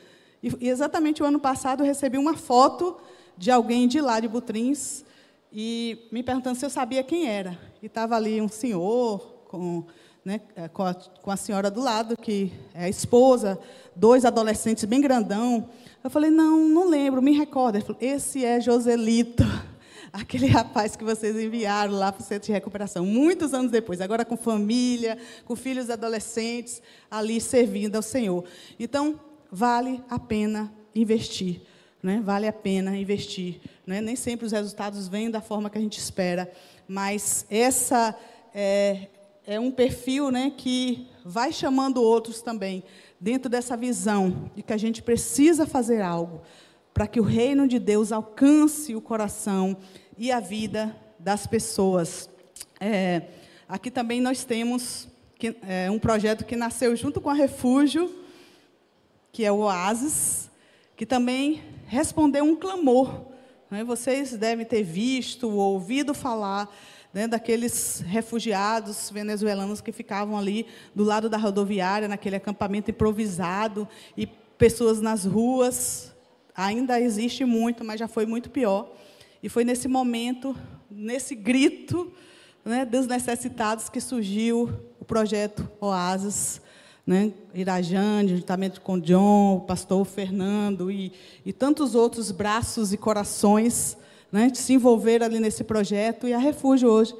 [0.42, 2.98] E, exatamente o ano passado eu recebi uma foto
[3.38, 5.04] de alguém de lá de Butrins
[5.52, 7.58] e me perguntando se eu sabia quem era.
[7.82, 9.84] E estava ali um senhor com,
[10.24, 13.60] né, é, com, a, com a senhora do lado, que é a esposa,
[13.96, 15.70] dois adolescentes bem grandão.
[16.04, 17.78] Eu falei, não, não lembro, me recorda.
[17.78, 19.44] Ele falou, esse é Joselito,
[20.12, 24.24] aquele rapaz que vocês enviaram lá para o centro de recuperação, muitos anos depois, agora
[24.24, 28.46] com família, com filhos adolescentes, ali servindo ao Senhor.
[28.80, 29.20] Então,
[29.52, 31.62] vale a pena investir.
[32.02, 32.22] Né?
[32.24, 33.62] Vale a pena investir.
[33.86, 34.02] Né?
[34.02, 36.52] Nem sempre os resultados vêm da forma que a gente espera,
[36.88, 38.18] mas essa
[38.54, 39.08] é,
[39.46, 42.84] é um perfil né, que vai chamando outros também,
[43.20, 46.42] dentro dessa visão de que a gente precisa fazer algo
[46.94, 49.78] para que o reino de Deus alcance o coração
[50.18, 52.30] e a vida das pessoas.
[52.80, 53.24] É,
[53.68, 58.21] aqui também nós temos que, é, um projeto que nasceu junto com a Refúgio,
[59.32, 60.50] que é o Oasis,
[60.96, 63.26] que também respondeu um clamor.
[63.70, 63.84] Né?
[63.84, 66.74] Vocês devem ter visto ou ouvido falar
[67.14, 70.66] né, daqueles refugiados venezuelanos que ficavam ali
[70.96, 76.14] do lado da rodoviária, naquele acampamento improvisado, e pessoas nas ruas.
[76.56, 78.94] Ainda existe muito, mas já foi muito pior.
[79.42, 80.56] E foi nesse momento,
[80.90, 82.12] nesse grito
[82.64, 86.62] né, dos necessitados, que surgiu o projeto Oasis,
[87.06, 91.12] né, Irajane, juntamente com o John, o pastor Fernando e,
[91.46, 93.98] e tantos outros braços e corações
[94.32, 96.28] né, se envolver ali nesse projeto.
[96.28, 97.14] E a Refúgio hoje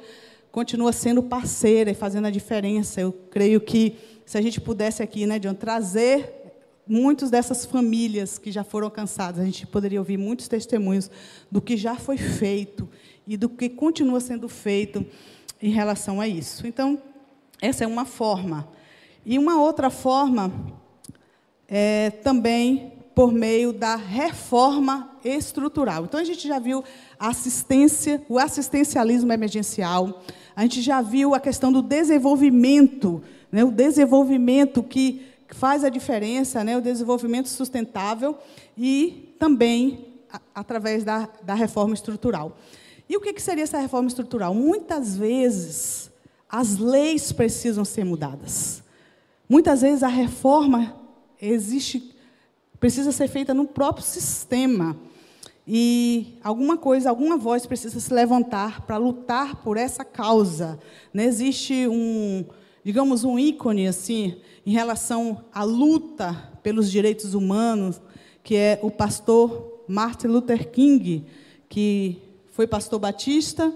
[0.50, 3.00] continua sendo parceira e fazendo a diferença.
[3.00, 6.42] Eu creio que se a gente pudesse aqui, né, John, trazer
[6.86, 11.10] muitas dessas famílias que já foram alcançadas, a gente poderia ouvir muitos testemunhos
[11.50, 12.88] do que já foi feito
[13.26, 15.04] e do que continua sendo feito
[15.60, 16.66] em relação a isso.
[16.66, 17.00] Então,
[17.60, 18.68] essa é uma forma.
[19.24, 20.52] E uma outra forma
[21.68, 26.04] é também por meio da reforma estrutural.
[26.04, 26.82] Então a gente já viu
[27.18, 30.22] a assistência, o assistencialismo emergencial,
[30.56, 36.64] a gente já viu a questão do desenvolvimento, né, o desenvolvimento que faz a diferença,
[36.64, 38.36] né, o desenvolvimento sustentável
[38.76, 42.56] e também a, através da, da reforma estrutural.
[43.08, 44.54] E o que, que seria essa reforma estrutural?
[44.54, 46.10] Muitas vezes
[46.48, 48.81] as leis precisam ser mudadas.
[49.52, 50.96] Muitas vezes a reforma
[51.38, 52.14] existe,
[52.80, 54.96] precisa ser feita no próprio sistema.
[55.68, 60.78] E alguma coisa, alguma voz precisa se levantar para lutar por essa causa.
[61.12, 62.46] Não existe um,
[62.82, 68.00] digamos, um ícone assim em relação à luta pelos direitos humanos,
[68.42, 71.26] que é o pastor Martin Luther King,
[71.68, 72.16] que
[72.52, 73.70] foi pastor batista,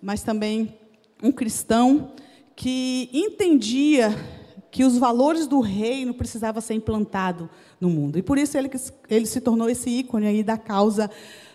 [0.00, 0.74] mas também
[1.22, 2.12] um cristão
[2.56, 4.37] que entendia
[4.78, 7.48] que os valores do reino precisavam ser implantados
[7.80, 8.16] no mundo.
[8.16, 8.70] E por isso ele,
[9.10, 11.10] ele se tornou esse ícone aí da causa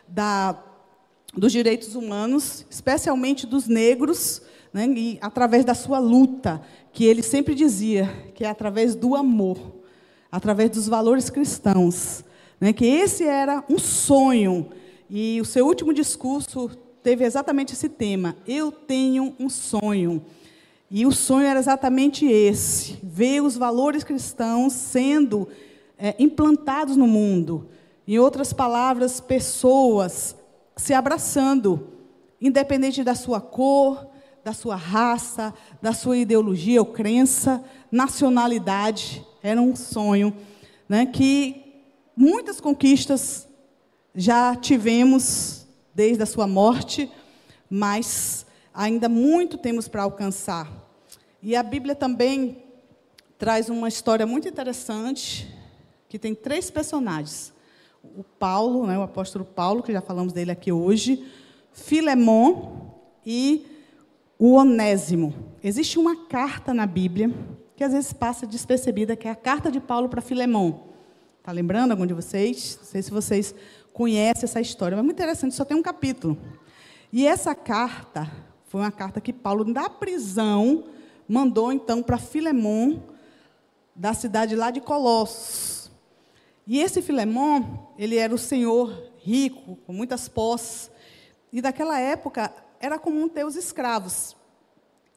[0.05, 0.61] da,
[1.33, 4.41] dos direitos humanos, especialmente dos negros,
[4.73, 9.57] né, e através da sua luta, que ele sempre dizia que é através do amor,
[10.29, 12.25] através dos valores cristãos,
[12.59, 14.67] né, que esse era um sonho.
[15.09, 16.69] E o seu último discurso
[17.01, 20.21] teve exatamente esse tema: Eu tenho um sonho.
[20.95, 25.47] E o sonho era exatamente esse: ver os valores cristãos sendo
[25.97, 27.67] é, implantados no mundo.
[28.07, 30.35] Em outras palavras, pessoas
[30.77, 31.87] se abraçando,
[32.39, 34.07] independente da sua cor,
[34.43, 35.51] da sua raça,
[35.81, 39.25] da sua ideologia ou crença, nacionalidade.
[39.41, 40.31] Era um sonho
[40.87, 41.81] né, que
[42.15, 43.47] muitas conquistas
[44.13, 47.09] já tivemos desde a sua morte,
[47.67, 50.82] mas ainda muito temos para alcançar.
[51.43, 52.63] E a Bíblia também
[53.37, 55.53] traz uma história muito interessante,
[56.07, 57.53] que tem três personagens
[58.15, 61.25] o Paulo, né, o apóstolo Paulo, que já falamos dele aqui hoje,
[61.71, 62.91] Filemon
[63.25, 63.65] e
[64.37, 65.33] o Onésimo.
[65.63, 67.29] Existe uma carta na Bíblia
[67.75, 70.79] que às vezes passa despercebida, que é a carta de Paulo para Filemon.
[71.39, 72.77] Está lembrando algum de vocês?
[72.81, 73.55] Não sei se vocês
[73.91, 76.37] conhecem essa história, mas é muito interessante, só tem um capítulo.
[77.11, 78.31] E essa carta
[78.67, 80.85] foi uma carta que Paulo, da prisão,
[81.33, 82.99] mandou então para Filemon,
[83.95, 85.89] da cidade lá de Colossos.
[86.67, 90.91] E esse Filemon, ele era o senhor rico, com muitas posses.
[91.51, 94.35] E daquela época era comum ter os escravos.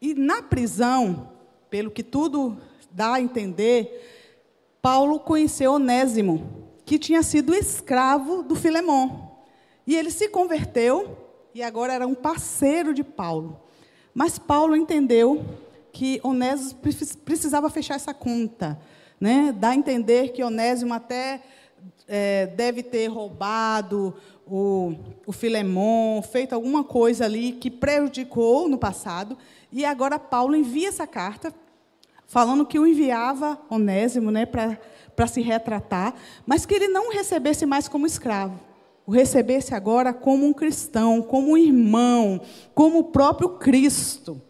[0.00, 1.32] E na prisão,
[1.68, 2.56] pelo que tudo
[2.90, 9.36] dá a entender, Paulo conheceu Onésimo, que tinha sido escravo do Filemon.
[9.86, 11.14] E ele se converteu
[11.54, 13.60] e agora era um parceiro de Paulo.
[14.14, 15.44] Mas Paulo entendeu
[15.96, 16.78] que Onésimo
[17.24, 18.78] precisava fechar essa conta
[19.20, 19.54] né?
[19.56, 21.42] Dá a entender que Onésimo até
[22.06, 24.14] é, deve ter roubado
[24.46, 24.94] o,
[25.26, 29.36] o Filemon, feito alguma coisa ali que prejudicou no passado.
[29.72, 31.52] E agora Paulo envia essa carta,
[32.26, 37.88] falando que o enviava Onésimo né, para se retratar, mas que ele não recebesse mais
[37.88, 38.60] como escravo.
[39.06, 42.40] O recebesse agora como um cristão, como um irmão,
[42.74, 44.42] como o próprio Cristo.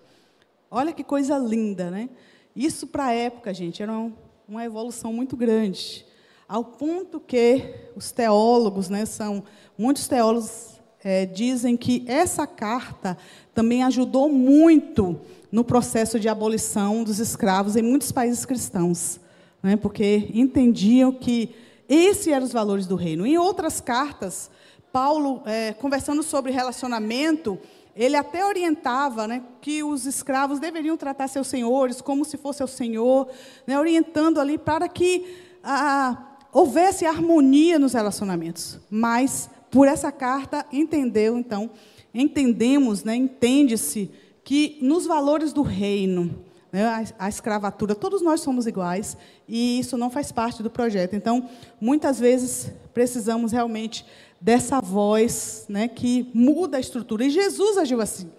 [0.77, 2.11] Olha que coisa linda, né?
[2.55, 4.12] Isso para a época, gente, era um,
[4.47, 6.05] uma evolução muito grande,
[6.47, 7.62] ao ponto que
[7.97, 9.43] os teólogos, né, são
[9.79, 13.17] muitos teólogos é, dizem que essa carta
[13.55, 15.19] também ajudou muito
[15.51, 19.19] no processo de abolição dos escravos em muitos países cristãos,
[19.62, 21.55] né, porque entendiam que
[21.89, 23.27] esses eram os valores do reino.
[23.27, 24.51] Em outras cartas,
[24.93, 27.59] Paulo, é, conversando sobre relacionamento,
[27.96, 32.68] ele até orientava né, que os escravos deveriam tratar seus senhores como se fosse o
[32.68, 33.28] senhor,
[33.66, 35.24] né, orientando ali para que
[35.64, 38.78] ah, houvesse harmonia nos relacionamentos.
[38.90, 41.70] Mas, por essa carta, entendeu, então,
[42.12, 44.11] entendemos, né, entende-se
[44.44, 49.16] que nos valores do reino, a, a escravatura, todos nós somos iguais
[49.48, 51.14] e isso não faz parte do projeto.
[51.14, 51.48] Então,
[51.81, 54.05] muitas vezes, precisamos realmente
[54.40, 57.24] dessa voz né, que muda a estrutura.
[57.24, 58.31] E Jesus agiu assim.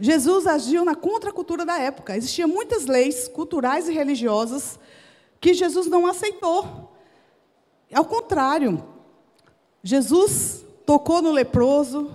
[0.00, 2.16] Jesus agiu na contracultura da época.
[2.16, 4.78] Existiam muitas leis culturais e religiosas
[5.40, 6.92] que Jesus não aceitou.
[7.92, 8.84] Ao contrário,
[9.82, 12.10] Jesus tocou no leproso,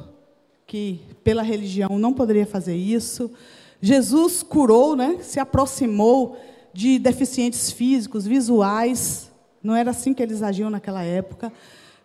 [0.66, 3.32] que pela religião não poderia fazer isso.
[3.86, 6.38] Jesus curou, né, se aproximou
[6.72, 9.30] de deficientes físicos, visuais.
[9.62, 11.52] Não era assim que eles agiam naquela época.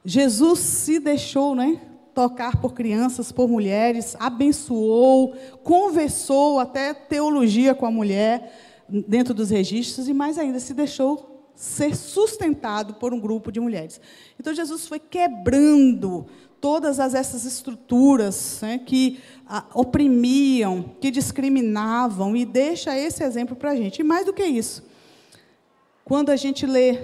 [0.05, 1.81] Jesus se deixou, né,
[2.13, 8.53] tocar por crianças, por mulheres, abençoou, conversou até teologia com a mulher
[8.89, 14.01] dentro dos registros e mais ainda se deixou ser sustentado por um grupo de mulheres.
[14.39, 16.27] Então Jesus foi quebrando
[16.61, 23.71] todas as, essas estruturas né, que a, oprimiam, que discriminavam e deixa esse exemplo para
[23.71, 24.01] a gente.
[24.01, 24.83] E mais do que isso,
[26.05, 26.99] quando a gente lê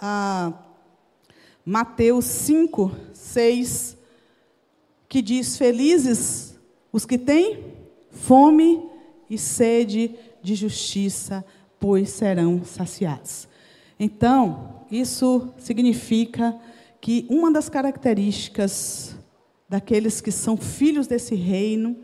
[0.00, 0.52] a
[1.64, 3.96] Mateus 5, 6,
[5.08, 6.54] que diz: Felizes
[6.92, 7.74] os que têm
[8.10, 8.82] fome
[9.28, 11.44] e sede de justiça,
[11.78, 13.48] pois serão saciados.
[13.98, 16.58] Então, isso significa
[17.00, 19.16] que uma das características
[19.68, 21.96] daqueles que são filhos desse reino,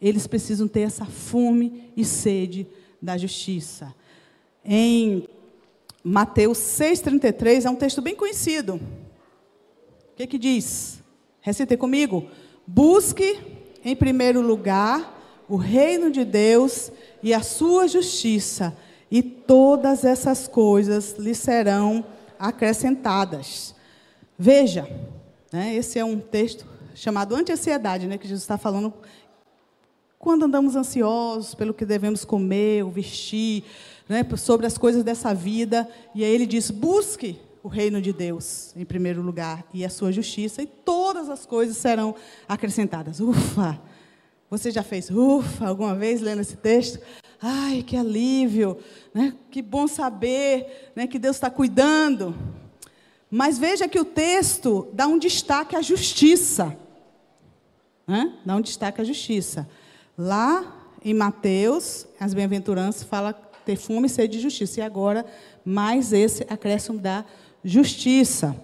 [0.00, 2.66] eles precisam ter essa fome e sede
[3.00, 3.94] da justiça.
[4.64, 5.26] Em
[6.04, 8.74] Mateus 6,33 é um texto bem conhecido.
[8.74, 11.02] O que, que diz?
[11.40, 12.28] Recite comigo.
[12.66, 13.38] Busque
[13.84, 15.16] em primeiro lugar
[15.48, 16.92] o reino de Deus
[17.22, 18.76] e a sua justiça,
[19.10, 22.04] e todas essas coisas lhe serão
[22.38, 23.74] acrescentadas.
[24.38, 24.88] Veja,
[25.52, 26.64] né, esse é um texto
[26.94, 28.94] chamado anti-ansiedade, né, que Jesus está falando
[30.18, 33.64] quando andamos ansiosos pelo que devemos comer ou vestir,
[34.08, 35.88] né, sobre as coisas dessa vida.
[36.14, 40.12] E aí ele diz: busque o reino de Deus em primeiro lugar e a sua
[40.12, 42.14] justiça, e todas as coisas serão
[42.48, 43.20] acrescentadas.
[43.20, 43.80] Ufa!
[44.50, 46.98] Você já fez ufa alguma vez lendo esse texto?
[47.40, 48.78] Ai, que alívio,
[49.12, 49.34] né?
[49.50, 52.34] que bom saber né, que Deus está cuidando.
[53.30, 56.76] Mas veja que o texto dá um destaque à justiça.
[58.44, 59.68] Dá um destaque à justiça.
[60.16, 64.80] Lá em Mateus, as bem-aventuranças fala ter fome e sede de justiça.
[64.80, 65.26] E agora,
[65.64, 67.24] mais esse acréscimo da
[67.62, 68.56] justiça.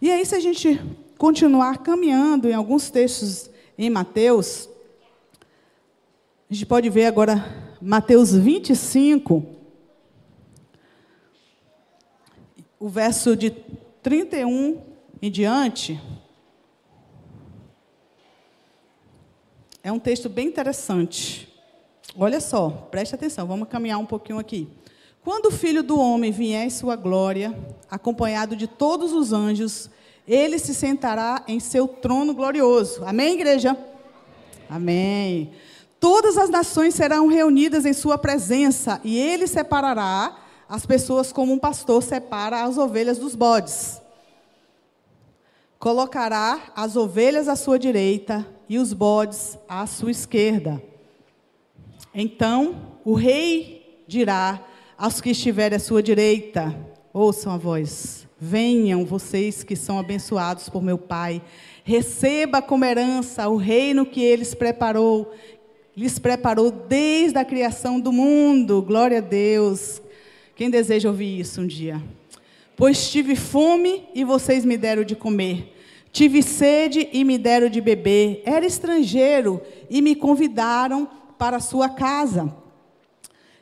[0.00, 0.80] E aí, se a gente
[1.18, 4.68] continuar caminhando em alguns textos em Mateus,
[6.48, 9.44] a gente pode ver agora Mateus 25,
[12.78, 13.50] o verso de
[14.04, 14.82] 31
[15.22, 15.98] em diante.
[19.82, 21.50] É um texto bem interessante.
[22.14, 24.68] Olha só, preste atenção, vamos caminhar um pouquinho aqui.
[25.22, 27.58] Quando o filho do homem vier em sua glória,
[27.90, 29.88] acompanhado de todos os anjos,
[30.28, 33.02] ele se sentará em seu trono glorioso.
[33.06, 33.74] Amém, igreja?
[34.68, 35.50] Amém.
[35.98, 41.58] Todas as nações serão reunidas em sua presença, e ele separará as pessoas como um
[41.58, 44.00] pastor separa as ovelhas dos bodes.
[45.78, 50.82] Colocará as ovelhas à sua direita e os bodes à sua esquerda.
[52.14, 54.62] Então o rei dirá
[54.96, 56.74] aos que estiverem à sua direita:
[57.12, 61.42] ouçam a voz, venham vocês que são abençoados por meu Pai,
[61.84, 65.32] receba como herança o reino que eles preparou,
[65.96, 68.80] lhes preparou desde a criação do mundo.
[68.80, 70.00] Glória a Deus.
[70.56, 72.00] Quem deseja ouvir isso um dia?
[72.76, 75.72] Pois tive fome e vocês me deram de comer.
[76.12, 78.40] Tive sede e me deram de beber.
[78.44, 82.54] Era estrangeiro e me convidaram para a sua casa.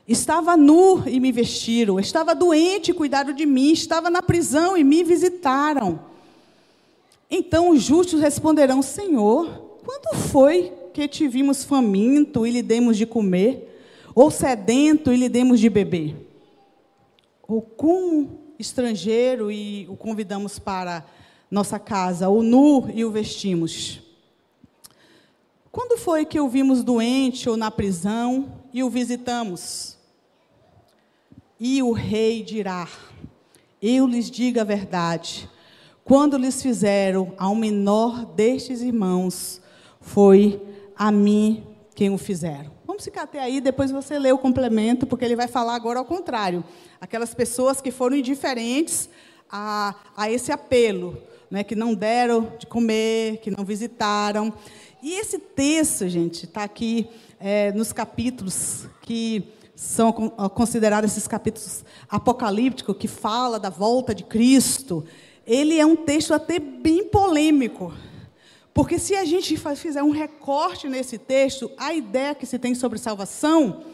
[0.07, 4.85] Estava nu e me vestiram, estava doente e cuidaram de mim, estava na prisão e
[4.85, 6.01] me visitaram.
[7.31, 13.07] Então os justos responderão: Senhor, quando foi que te vimos faminto e lhe demos de
[13.07, 13.81] comer,
[14.15, 16.32] ou sedento e lhe demos de beber?
[17.47, 21.05] Ou como estrangeiro e o convidamos para
[21.51, 24.01] nossa casa, ou nu e o vestimos?
[25.71, 29.97] Quando foi que o vimos doente ou na prisão e o visitamos?
[31.59, 32.89] E o rei dirá:
[33.81, 35.49] Eu lhes digo a verdade.
[36.05, 39.63] Quando lhes fizeram ao menor destes irmãos,
[40.01, 40.61] foi
[40.97, 41.65] a mim
[41.95, 42.73] quem o fizeram.
[42.93, 46.05] Vamos ficar até aí, depois você lê o complemento, porque ele vai falar agora ao
[46.05, 46.63] contrário.
[47.01, 49.09] Aquelas pessoas que foram indiferentes
[49.51, 51.17] a, a esse apelo,
[51.51, 54.53] né, que não deram de comer, que não visitaram.
[55.03, 57.09] E esse texto, gente, está aqui
[57.41, 59.43] é, nos capítulos que
[59.75, 65.03] são considerados esses capítulos apocalípticos, que fala da volta de Cristo.
[65.47, 67.91] Ele é um texto até bem polêmico.
[68.75, 72.99] Porque se a gente fizer um recorte nesse texto, a ideia que se tem sobre
[72.99, 73.85] salvação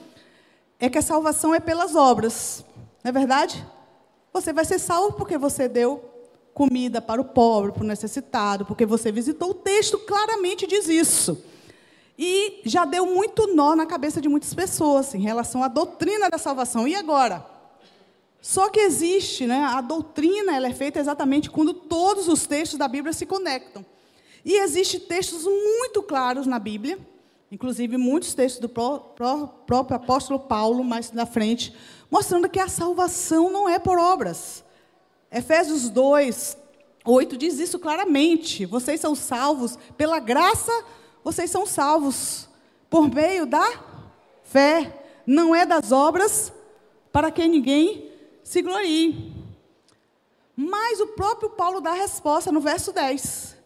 [0.78, 2.64] é que a salvação é pelas obras.
[3.02, 3.64] Não é verdade?
[4.32, 6.04] Você vai ser salvo porque você deu
[6.54, 9.50] comida para o pobre, para o necessitado, porque você visitou.
[9.50, 11.42] O texto claramente diz isso.
[12.16, 16.38] E já deu muito nó na cabeça de muitas pessoas em relação à doutrina da
[16.38, 16.86] salvação.
[16.86, 17.44] E agora?
[18.40, 22.86] Só que existe, né, a doutrina ela é feita exatamente quando todos os textos da
[22.86, 23.84] Bíblia se conectam.
[24.44, 26.98] E existem textos muito claros na Bíblia,
[27.50, 28.98] inclusive muitos textos do pró
[29.66, 31.74] próprio apóstolo Paulo, mais na frente,
[32.10, 34.64] mostrando que a salvação não é por obras.
[35.30, 36.56] Efésios 2,
[37.04, 38.64] 8 diz isso claramente.
[38.64, 40.72] Vocês são salvos pela graça,
[41.22, 42.48] vocês são salvos
[42.88, 43.66] por meio da
[44.42, 45.04] fé.
[45.26, 46.52] Não é das obras
[47.12, 48.10] para que ninguém
[48.42, 49.34] se glorie.
[50.56, 53.57] Mas o próprio Paulo dá a resposta no verso 10.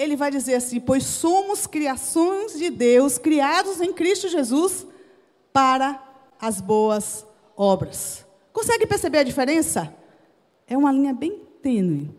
[0.00, 4.86] Ele vai dizer assim: Pois somos criações de Deus, criados em Cristo Jesus
[5.52, 6.02] para
[6.40, 8.24] as boas obras.
[8.50, 9.94] Consegue perceber a diferença?
[10.66, 12.10] É uma linha bem tênue.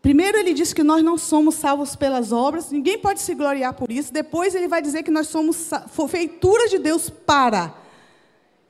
[0.00, 3.90] Primeiro, ele diz que nós não somos salvos pelas obras, ninguém pode se gloriar por
[3.90, 4.12] isso.
[4.12, 5.70] Depois, ele vai dizer que nós somos
[6.08, 7.74] feituras de Deus para.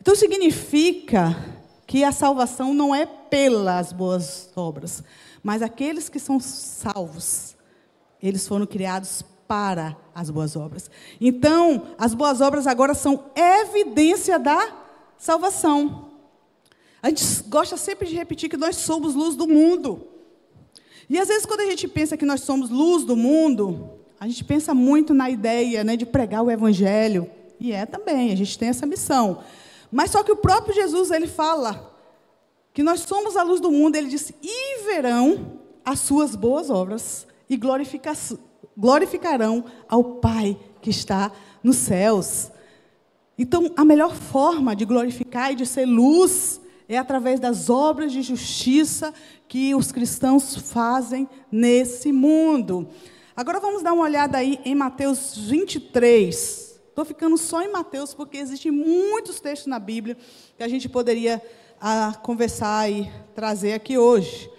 [0.01, 1.37] Então, significa
[1.87, 5.03] que a salvação não é pelas boas obras,
[5.43, 7.52] mas aqueles que são salvos,
[8.23, 10.91] eles foram criados para as boas obras.
[11.21, 14.73] Então, as boas obras agora são evidência da
[15.19, 16.11] salvação.
[17.03, 20.07] A gente gosta sempre de repetir que nós somos luz do mundo.
[21.11, 24.45] E às vezes, quando a gente pensa que nós somos luz do mundo, a gente
[24.45, 27.29] pensa muito na ideia né, de pregar o evangelho.
[27.59, 29.43] E é também, a gente tem essa missão.
[29.91, 31.93] Mas só que o próprio Jesus, ele fala
[32.73, 37.27] que nós somos a luz do mundo, ele disse: "E verão as suas boas obras
[37.49, 37.59] e
[38.77, 41.31] glorificarão ao Pai que está
[41.63, 42.51] nos céus".
[43.39, 48.23] Então, a melhor forma de glorificar e de ser luz é através das obras de
[48.23, 49.13] justiça
[49.49, 52.89] que os cristãos fazem nesse mundo.
[53.35, 56.81] Agora vamos dar uma olhada aí em Mateus 23.
[56.89, 60.19] Estou ficando só em Mateus porque existem muitos textos na Bíblia
[60.57, 61.43] que a gente poderia
[61.81, 64.51] ah, conversar e trazer aqui hoje.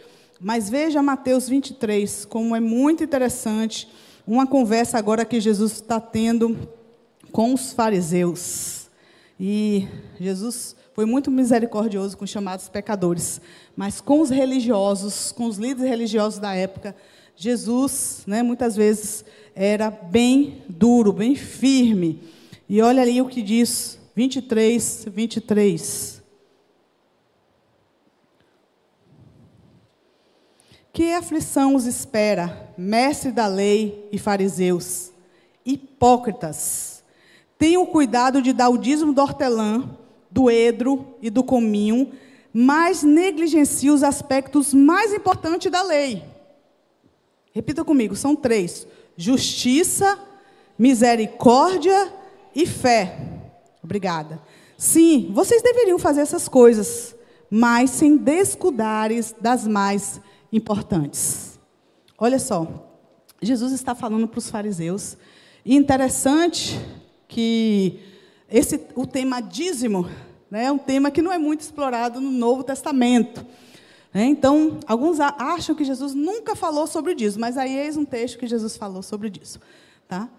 [0.43, 3.87] Mas veja Mateus 23, como é muito interessante
[4.27, 6.67] uma conversa agora que Jesus está tendo
[7.31, 8.89] com os fariseus.
[9.39, 9.87] E
[10.19, 13.39] Jesus foi muito misericordioso com os chamados pecadores,
[13.73, 16.93] mas com os religiosos, com os líderes religiosos da época,
[17.37, 19.23] Jesus, né, muitas vezes
[19.55, 22.21] era bem duro, bem firme.
[22.67, 26.12] E olha ali o que diz 23, 23.
[30.93, 35.11] Que aflição os espera, mestre da lei e fariseus,
[35.65, 37.03] hipócritas.
[37.57, 39.97] Tenham cuidado de dar o dízimo do hortelã
[40.29, 42.11] do edro e do cominho,
[42.53, 46.23] mas negligencia os aspectos mais importantes da lei.
[47.51, 48.85] Repita comigo, são três:
[49.17, 50.19] justiça,
[50.77, 52.13] misericórdia
[52.55, 53.17] e fé.
[53.83, 54.39] Obrigada.
[54.77, 57.15] Sim, vocês deveriam fazer essas coisas,
[57.49, 60.21] mas sem descuidares das mais
[60.53, 61.59] importantes.
[62.17, 62.67] Olha só,
[63.41, 65.17] Jesus está falando para os fariseus,
[65.65, 66.79] e interessante
[67.27, 67.99] que
[68.49, 70.07] esse, o tema dízimo
[70.49, 73.43] né, é um tema que não é muito explorado no Novo Testamento.
[74.13, 74.25] Né?
[74.25, 78.45] Então, alguns acham que Jesus nunca falou sobre dízimo, mas aí eis um texto que
[78.45, 79.63] Jesus falou sobre o dízimo.
[80.07, 80.29] Tá?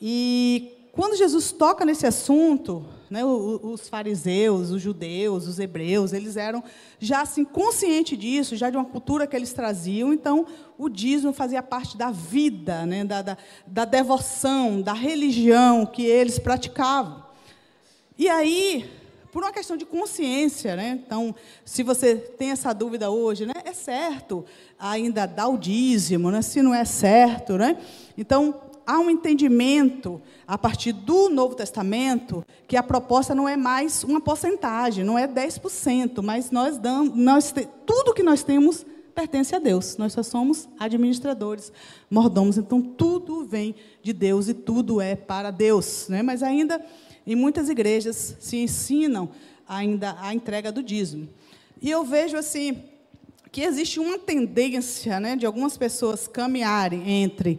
[0.00, 6.62] E quando Jesus toca nesse assunto, né, os fariseus, os judeus, os hebreus, eles eram
[6.98, 10.12] já assim conscientes disso, já de uma cultura que eles traziam.
[10.12, 10.46] Então,
[10.78, 16.38] o dízimo fazia parte da vida, né, da, da, da devoção, da religião que eles
[16.38, 17.24] praticavam.
[18.18, 18.90] E aí,
[19.36, 20.98] por uma questão de consciência, né?
[21.04, 23.52] Então, se você tem essa dúvida hoje, né?
[23.66, 24.46] É certo
[24.78, 26.40] ainda dar o dízimo, né?
[26.40, 27.76] Se não é certo, né?
[28.16, 34.04] Então, há um entendimento a partir do Novo Testamento que a proposta não é mais
[34.04, 37.52] uma porcentagem, não é 10%, mas nós damos, nós
[37.84, 39.96] tudo que nós temos pertence a Deus.
[39.96, 41.72] Nós só somos administradores,
[42.10, 46.22] mordomos, então tudo vem de Deus e tudo é para Deus, né?
[46.22, 46.84] Mas ainda
[47.26, 49.30] em muitas igrejas se ensinam
[49.66, 51.28] ainda a entrega do dízimo.
[51.82, 52.84] E eu vejo assim
[53.50, 57.58] que existe uma tendência né, de algumas pessoas caminharem entre.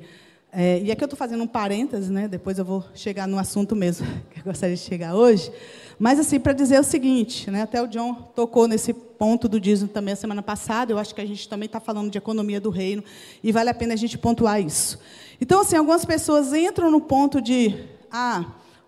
[0.59, 3.75] É, e aqui eu estou fazendo um parêntese, né, depois eu vou chegar no assunto
[3.75, 5.51] mesmo que eu gostaria de chegar hoje.
[5.99, 9.87] Mas, assim, para dizer o seguinte, né, até o John tocou nesse ponto do dízimo
[9.87, 12.71] também a semana passada, eu acho que a gente também está falando de economia do
[12.71, 13.03] reino,
[13.43, 14.97] e vale a pena a gente pontuar isso.
[15.39, 18.43] Então, assim, algumas pessoas entram no ponto de, ah,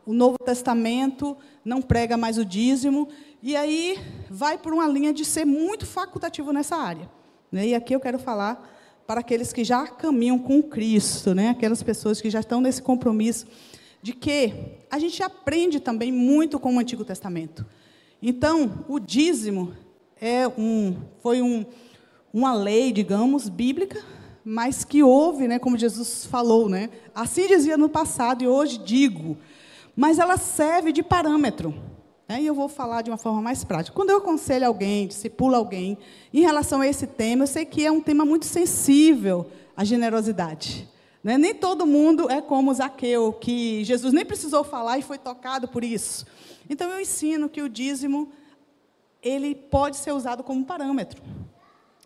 [0.07, 3.09] o Novo Testamento não prega mais o dízimo,
[3.43, 7.07] e aí vai por uma linha de ser muito facultativo nessa área.
[7.51, 7.67] Né?
[7.67, 8.78] E aqui eu quero falar
[9.09, 11.49] para aqueles que já caminham com Cristo, né?
[11.49, 13.47] aquelas pessoas que já estão nesse compromisso,
[14.03, 14.53] de que
[14.87, 17.65] a gente aprende também muito com o Antigo Testamento.
[18.21, 19.73] Então, o dízimo
[20.21, 21.65] é um, foi um,
[22.31, 23.99] uma lei, digamos, bíblica,
[24.45, 26.91] mas que houve, né, como Jesus falou, né?
[27.15, 29.39] Assim dizia no passado e hoje digo,
[29.95, 31.73] mas ela serve de parâmetro.
[32.29, 32.43] Né?
[32.43, 33.95] E eu vou falar de uma forma mais prática.
[33.95, 35.97] Quando eu aconselho alguém, discipulo alguém,
[36.31, 40.87] em relação a esse tema, eu sei que é um tema muito sensível à generosidade.
[41.23, 41.39] Né?
[41.39, 45.83] Nem todo mundo é como Zaqueu, que Jesus nem precisou falar e foi tocado por
[45.83, 46.27] isso.
[46.69, 48.31] Então eu ensino que o dízimo
[49.23, 51.19] ele pode ser usado como parâmetro.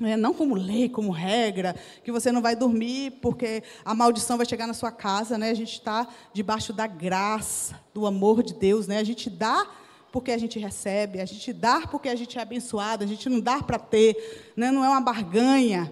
[0.01, 4.45] É, não como lei, como regra, que você não vai dormir porque a maldição vai
[4.45, 5.37] chegar na sua casa.
[5.37, 5.49] Né?
[5.49, 8.87] A gente está debaixo da graça, do amor de Deus.
[8.87, 8.97] Né?
[8.97, 9.67] A gente dá
[10.13, 13.39] porque a gente recebe, a gente dá porque a gente é abençoado, a gente não
[13.39, 14.69] dá para ter, né?
[14.69, 15.91] não é uma barganha.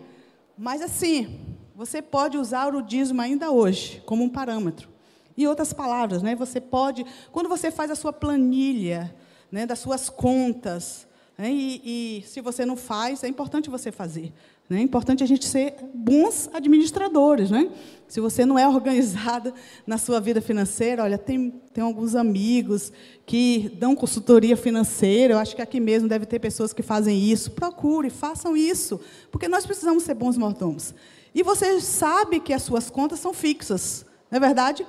[0.56, 1.40] Mas assim,
[1.76, 4.88] você pode usar o dízimo ainda hoje como um parâmetro.
[5.36, 6.36] Em outras palavras, né?
[6.36, 9.12] você pode, quando você faz a sua planilha
[9.52, 11.50] né, das suas contas, né?
[11.52, 14.32] E, e, se você não faz, é importante você fazer.
[14.72, 14.80] Né?
[14.80, 17.52] É importante a gente ser bons administradores.
[17.52, 17.70] Né?
[18.08, 19.54] Se você não é organizada
[19.86, 22.90] na sua vida financeira, olha, tem, tem alguns amigos
[23.26, 27.52] que dão consultoria financeira, eu acho que aqui mesmo deve ter pessoas que fazem isso.
[27.52, 28.98] Procure, façam isso,
[29.30, 30.96] porque nós precisamos ser bons mordomos.
[31.36, 34.88] E você sabe que as suas contas são fixas, não é verdade?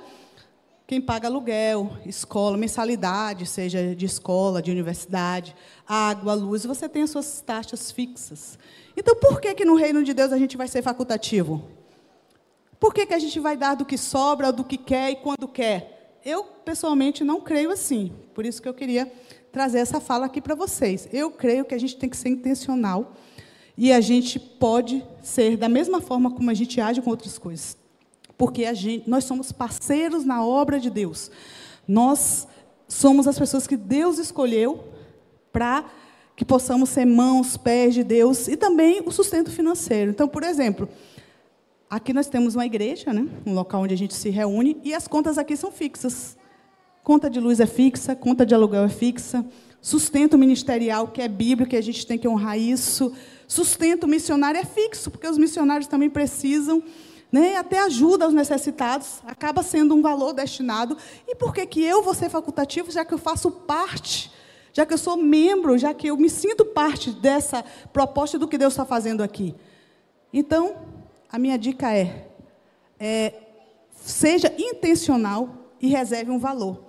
[0.85, 5.55] Quem paga aluguel, escola, mensalidade, seja de escola, de universidade,
[5.87, 8.59] água, luz, você tem as suas taxas fixas.
[8.95, 11.63] Então, por que, que no reino de Deus a gente vai ser facultativo?
[12.79, 15.47] Por que, que a gente vai dar do que sobra, do que quer e quando
[15.47, 16.19] quer?
[16.25, 18.11] Eu, pessoalmente, não creio assim.
[18.33, 19.09] Por isso que eu queria
[19.53, 21.07] trazer essa fala aqui para vocês.
[21.13, 23.13] Eu creio que a gente tem que ser intencional
[23.77, 27.77] e a gente pode ser da mesma forma como a gente age com outras coisas.
[28.43, 31.31] Porque a gente, nós somos parceiros na obra de Deus.
[31.87, 32.45] Nós
[32.89, 34.83] somos as pessoas que Deus escolheu
[35.49, 35.85] para
[36.35, 40.11] que possamos ser mãos, pés de Deus e também o sustento financeiro.
[40.11, 40.89] Então, por exemplo,
[41.89, 43.25] aqui nós temos uma igreja, né?
[43.45, 46.35] um local onde a gente se reúne, e as contas aqui são fixas.
[47.01, 49.45] Conta de luz é fixa, conta de aluguel é fixa,
[49.79, 53.13] sustento ministerial, que é bíblico, que a gente tem que honrar isso,
[53.47, 56.83] sustento missionário é fixo, porque os missionários também precisam,
[57.33, 57.57] né?
[57.57, 60.97] até ajuda aos necessitados, acaba sendo um valor destinado.
[61.27, 64.31] E por que, que eu vou ser facultativo, já que eu faço parte
[64.73, 67.63] já que eu sou membro, já que eu me sinto parte dessa
[67.93, 69.55] proposta do que Deus está fazendo aqui.
[70.33, 70.75] Então,
[71.31, 72.27] a minha dica é,
[72.99, 73.33] é
[73.91, 76.85] seja intencional e reserve um valor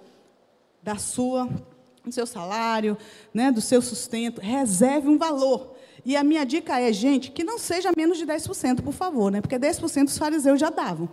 [0.83, 1.47] da sua,
[2.03, 2.97] do seu salário,
[3.35, 5.74] né, do seu sustento, reserve um valor.
[6.05, 9.41] E a minha dica é, gente, que não seja menos de 10%, por favor, né,
[9.41, 11.09] porque 10% os fariseus já davam.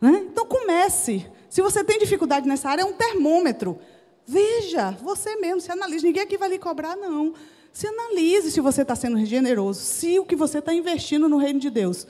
[0.00, 0.24] Né?
[0.30, 1.26] Então comece.
[1.48, 3.78] Se você tem dificuldade nessa área, é um termômetro.
[4.26, 6.04] Veja, você mesmo, se analise.
[6.04, 7.34] Ninguém aqui vai lhe cobrar, não.
[7.72, 11.60] Se analise se você está sendo generoso, se o que você está investindo no reino
[11.60, 12.06] de Deus,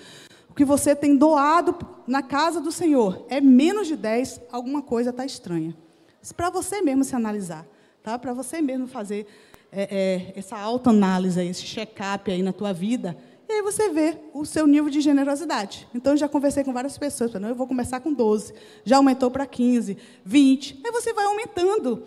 [0.48, 1.76] o que você tem doado
[2.06, 5.76] na casa do Senhor é menos de 10, alguma coisa está estranha.
[6.36, 7.66] Para você mesmo se analisar,
[8.02, 8.18] tá?
[8.18, 9.26] para você mesmo fazer
[9.72, 13.16] é, é, essa autoanálise, esse check-up aí na tua vida,
[13.48, 15.88] e aí você vê o seu nível de generosidade.
[15.94, 18.54] Então, eu já conversei com várias pessoas, falando, eu vou começar com 12,
[18.84, 20.80] já aumentou para 15, 20.
[20.84, 22.02] Aí você vai aumentando.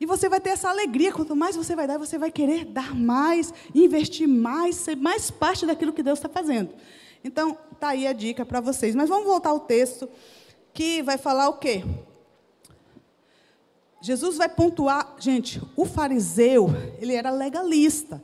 [0.00, 1.12] E você vai ter essa alegria.
[1.12, 5.66] Quanto mais você vai dar, você vai querer dar mais, investir mais, ser mais parte
[5.66, 6.70] daquilo que Deus está fazendo.
[7.22, 8.94] Então, está aí a dica para vocês.
[8.94, 10.08] Mas vamos voltar ao texto,
[10.72, 11.84] que vai falar o quê?
[14.02, 15.14] Jesus vai pontuar.
[15.18, 16.68] Gente, o fariseu,
[17.00, 18.22] ele era legalista.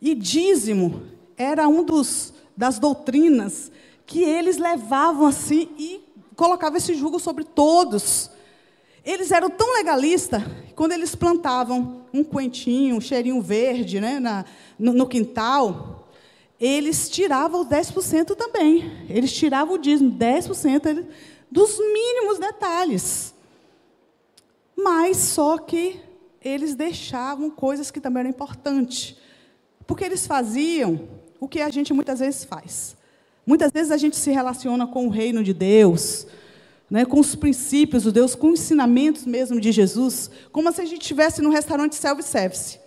[0.00, 1.02] E dízimo
[1.36, 3.70] era um dos das doutrinas
[4.04, 6.00] que eles levavam assim e
[6.34, 8.30] colocavam esse jugo sobre todos.
[9.04, 10.42] Eles eram tão legalistas
[10.74, 14.44] quando eles plantavam um coentinho, um cheirinho verde né, na,
[14.78, 16.08] no, no quintal,
[16.58, 19.06] eles tiravam 10% também.
[19.08, 21.06] Eles tiravam o dízimo, 10%
[21.50, 23.34] dos mínimos detalhes.
[24.80, 26.00] Mas só que
[26.40, 29.16] eles deixavam coisas que também eram importantes.
[29.84, 31.08] Porque eles faziam
[31.40, 32.96] o que a gente muitas vezes faz.
[33.44, 36.28] Muitas vezes a gente se relaciona com o reino de Deus,
[36.88, 40.84] né, com os princípios de Deus, com os ensinamentos mesmo de Jesus, como se a
[40.84, 42.78] gente estivesse num restaurante self-service.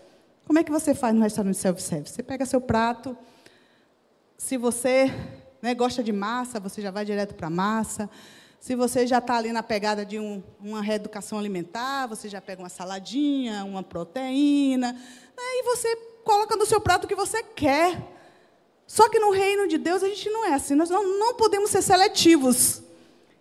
[0.45, 2.15] Como é que você faz no restaurante self-service?
[2.15, 3.17] Você pega seu prato,
[4.37, 5.13] se você
[5.61, 8.09] né, gosta de massa, você já vai direto para a massa.
[8.61, 12.61] Se você já está ali na pegada de um, uma reeducação alimentar, você já pega
[12.61, 14.99] uma saladinha, uma proteína, né,
[15.35, 17.99] e você coloca no seu prato o que você quer.
[18.85, 21.71] Só que no reino de Deus a gente não é assim, nós não, não podemos
[21.71, 22.83] ser seletivos.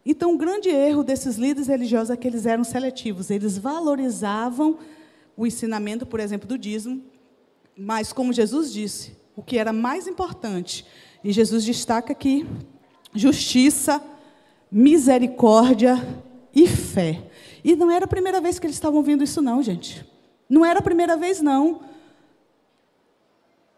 [0.07, 4.79] Então, o grande erro desses líderes religiosos é que eles eram seletivos, eles valorizavam
[5.37, 7.05] o ensinamento, por exemplo, do dízimo,
[7.77, 10.87] mas, como Jesus disse, o que era mais importante,
[11.23, 12.47] e Jesus destaca aqui:
[13.14, 14.03] justiça,
[14.71, 15.97] misericórdia
[16.55, 17.23] e fé.
[17.64, 20.05] E não era a primeira vez que eles estavam ouvindo isso, não, gente.
[20.49, 21.81] Não era a primeira vez, não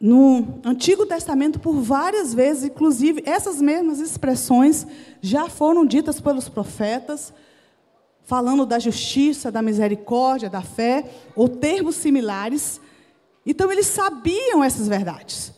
[0.02, 4.84] no Antigo Testamento por várias vezes, inclusive essas mesmas expressões
[5.20, 7.32] já foram ditas pelos profetas,
[8.24, 12.80] falando da justiça, da misericórdia, da fé, ou termos similares.
[13.46, 15.52] Então eles sabiam essas verdades.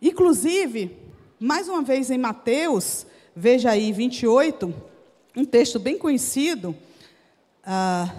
[0.00, 0.98] Inclusive,
[1.38, 4.72] mais uma vez em Mateus, veja aí 28,
[5.36, 6.74] um texto bem conhecido.
[7.64, 8.12] Ah,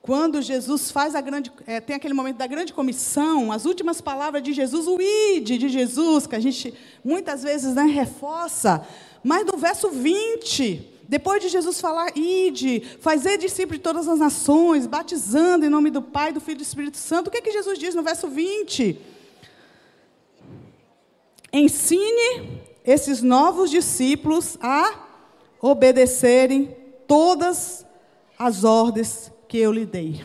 [0.00, 4.42] quando Jesus faz a grande, é, tem aquele momento da grande comissão, as últimas palavras
[4.42, 6.74] de Jesus, o ide de Jesus, que a gente
[7.04, 8.86] muitas vezes né, reforça,
[9.22, 14.86] mas no verso 20, depois de Jesus falar, ide, fazer discípulo de todas as nações,
[14.86, 17.52] batizando em nome do Pai, do Filho e do Espírito Santo, o que, é que
[17.52, 19.12] Jesus diz no verso 20?
[21.52, 25.08] ensine esses novos discípulos a
[25.60, 26.76] obedecerem
[27.06, 27.86] todas
[28.38, 30.24] as ordens que eu lhe dei.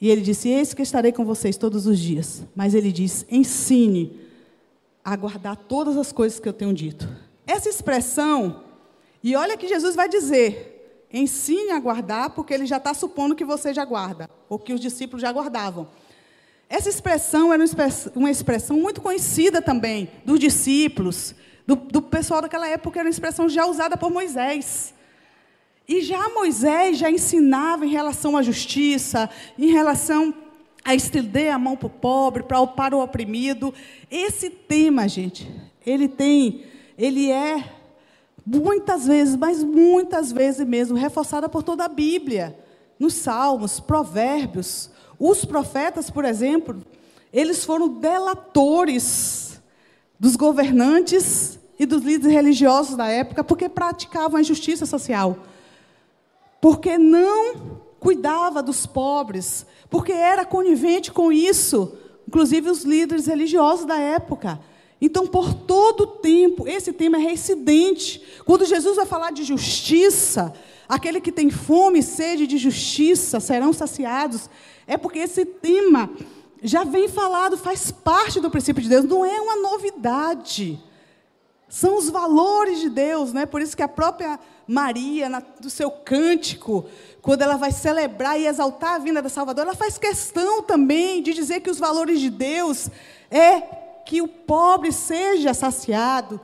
[0.00, 2.42] E ele disse: Eis que estarei com vocês todos os dias.
[2.54, 4.20] Mas ele diz: ensine
[5.04, 7.08] a guardar todas as coisas que eu tenho dito.
[7.46, 8.64] Essa expressão,
[9.22, 13.44] e olha que Jesus vai dizer: ensine a guardar, porque ele já está supondo que
[13.44, 15.86] você já guarda, ou que os discípulos já guardavam.
[16.72, 17.62] Essa expressão era
[18.16, 21.34] uma expressão muito conhecida também dos discípulos,
[21.66, 24.94] do, do pessoal daquela época, era uma expressão já usada por Moisés.
[25.86, 30.32] E já Moisés já ensinava em relação à justiça, em relação
[30.82, 33.74] a estender a mão para o pobre, para, para o oprimido.
[34.10, 35.46] Esse tema, gente,
[35.84, 36.64] ele tem,
[36.96, 37.70] ele é
[38.46, 42.58] muitas vezes, mas muitas vezes mesmo, reforçada por toda a Bíblia,
[42.98, 44.90] nos Salmos, Provérbios.
[45.18, 46.82] Os profetas, por exemplo,
[47.32, 49.60] eles foram delatores
[50.18, 55.38] dos governantes e dos líderes religiosos da época, porque praticavam a injustiça social
[56.62, 61.92] porque não cuidava dos pobres, porque era conivente com isso,
[62.26, 64.60] inclusive os líderes religiosos da época.
[65.00, 68.22] Então, por todo o tempo, esse tema é reincidente.
[68.44, 70.54] Quando Jesus vai falar de justiça,
[70.88, 74.48] aquele que tem fome e sede de justiça serão saciados,
[74.86, 76.10] é porque esse tema
[76.62, 80.80] já vem falado, faz parte do princípio de Deus, não é uma novidade.
[81.68, 83.46] São os valores de Deus, né?
[83.46, 86.84] Por isso que a própria Maria, na, do seu cântico,
[87.20, 91.32] quando ela vai celebrar e exaltar a vinda da Salvador, ela faz questão também de
[91.32, 92.90] dizer que os valores de Deus
[93.30, 93.60] é
[94.04, 96.40] que o pobre seja saciado,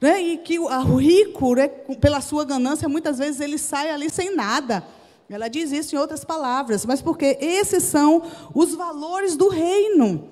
[0.00, 0.20] né?
[0.20, 4.84] e que o rico, né, pela sua ganância, muitas vezes ele sai ali sem nada.
[5.28, 8.22] Ela diz isso em outras palavras, mas porque esses são
[8.52, 10.28] os valores do reino,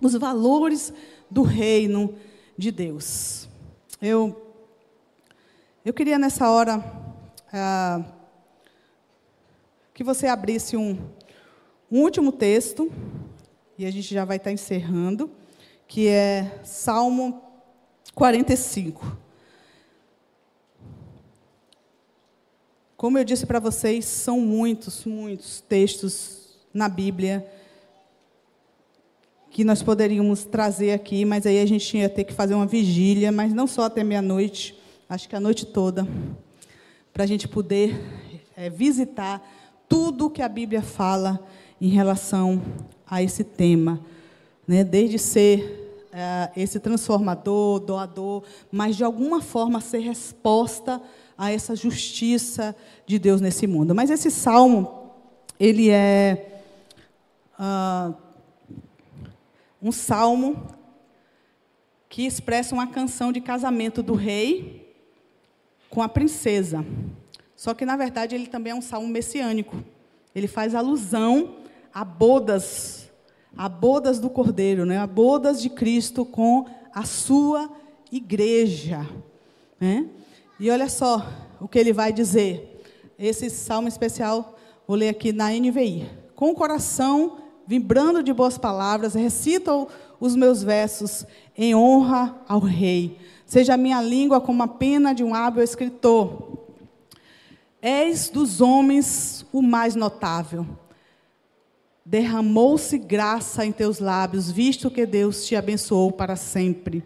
[0.00, 0.92] os valores
[1.30, 2.14] do reino
[2.56, 3.48] de Deus.
[4.00, 4.44] Eu
[5.84, 6.84] eu queria nessa hora
[7.52, 8.02] ah,
[9.94, 10.98] que você abrisse um,
[11.90, 12.92] um último texto,
[13.78, 15.30] e a gente já vai estar encerrando,
[15.86, 17.42] que é Salmo
[18.18, 19.16] 45.
[22.96, 27.48] Como eu disse para vocês, são muitos, muitos textos na Bíblia
[29.52, 33.30] que nós poderíamos trazer aqui, mas aí a gente ia ter que fazer uma vigília,
[33.30, 34.76] mas não só até meia-noite
[35.08, 36.04] acho que a noite toda,
[37.12, 38.04] para a gente poder
[38.56, 39.40] é, visitar
[39.88, 41.38] tudo que a Bíblia fala
[41.80, 42.60] em relação
[43.06, 44.00] a esse tema,
[44.66, 44.82] né?
[44.82, 45.87] desde ser
[46.20, 48.42] é, esse transformador, doador,
[48.72, 51.00] mas de alguma forma ser resposta
[51.36, 52.74] a essa justiça
[53.06, 53.94] de Deus nesse mundo.
[53.94, 55.12] Mas esse salmo,
[55.60, 56.60] ele é
[57.56, 58.12] uh,
[59.80, 60.66] um salmo
[62.08, 64.92] que expressa uma canção de casamento do rei
[65.88, 66.84] com a princesa.
[67.54, 69.84] Só que, na verdade, ele também é um salmo messiânico.
[70.34, 71.58] Ele faz alusão
[71.94, 73.07] a bodas,
[73.56, 74.98] a bodas do Cordeiro, né?
[74.98, 77.70] a bodas de Cristo com a sua
[78.10, 79.06] igreja.
[79.80, 80.06] Né?
[80.58, 81.26] E olha só
[81.60, 82.82] o que ele vai dizer.
[83.18, 86.08] Esse salmo especial, vou ler aqui na NVI.
[86.34, 89.88] Com o coração vibrando de boas palavras, recito
[90.20, 91.26] os meus versos
[91.56, 93.18] em honra ao Rei
[93.48, 96.66] Seja a minha língua como a pena de um hábil escritor.
[97.80, 100.66] És dos homens o mais notável.
[102.08, 107.04] Derramou-se graça em teus lábios, visto que Deus te abençoou para sempre.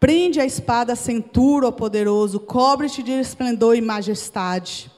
[0.00, 4.90] Prende a espada cintura, ó poderoso, cobre-te de esplendor e majestade.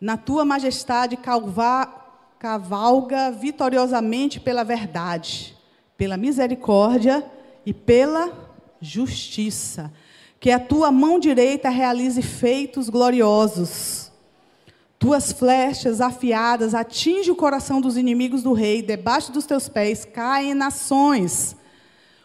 [0.00, 1.18] Na tua majestade
[2.38, 5.60] cavalga vitoriosamente pela verdade
[6.02, 7.24] pela misericórdia
[7.64, 8.32] e pela
[8.80, 9.92] justiça.
[10.40, 14.01] Que a tua mão direita realize feitos gloriosos.
[15.02, 20.54] Tuas flechas afiadas atingem o coração dos inimigos do rei, debaixo dos teus pés caem
[20.54, 21.56] nações.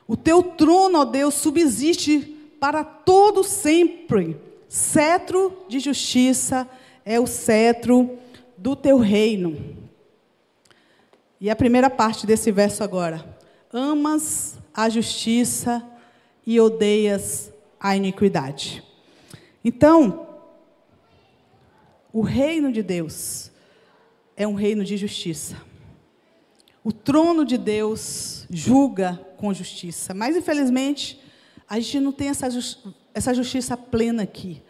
[0.07, 2.19] O teu trono, ó Deus, subsiste
[2.59, 4.39] para todo sempre.
[4.69, 6.69] Cetro de justiça
[7.03, 8.11] é o cetro
[8.55, 9.57] do teu reino.
[11.41, 13.25] E a primeira parte desse verso agora
[13.73, 15.83] amas a justiça
[16.45, 18.83] e odeias a iniquidade.
[19.65, 20.26] Então,
[22.17, 23.51] o reino de Deus
[24.35, 25.55] é um reino de justiça.
[26.83, 31.21] O trono de Deus julga com justiça, mas infelizmente
[31.69, 32.47] a gente não tem essa,
[33.13, 34.63] essa justiça plena aqui.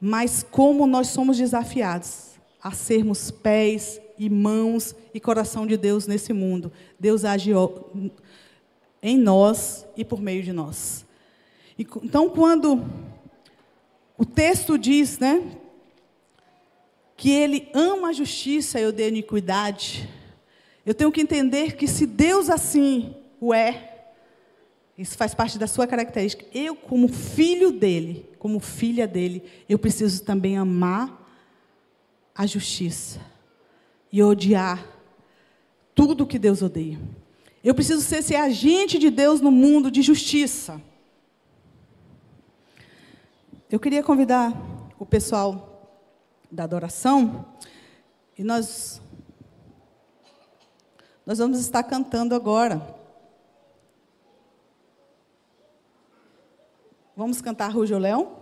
[0.00, 2.30] Mas como nós somos desafiados
[2.62, 6.72] a sermos pés e mãos e coração de Deus nesse mundo.
[6.98, 7.50] Deus age
[9.02, 11.04] em nós e por meio de nós.
[11.78, 12.82] Então, quando
[14.16, 15.59] o texto diz, né,
[17.20, 20.08] que ele ama a justiça e odeia a iniquidade,
[20.86, 24.06] eu tenho que entender que se Deus assim o é,
[24.96, 26.46] isso faz parte da sua característica.
[26.54, 31.30] Eu, como filho dele, como filha dele, eu preciso também amar
[32.34, 33.20] a justiça
[34.10, 34.82] e odiar
[35.94, 36.98] tudo que Deus odeia.
[37.62, 40.80] Eu preciso ser esse agente de Deus no mundo de justiça.
[43.70, 44.54] Eu queria convidar
[44.98, 45.69] o pessoal
[46.50, 47.46] da adoração
[48.36, 49.00] e nós
[51.24, 52.82] nós vamos estar cantando agora.
[57.14, 58.38] Vamos cantar Rujo Leão?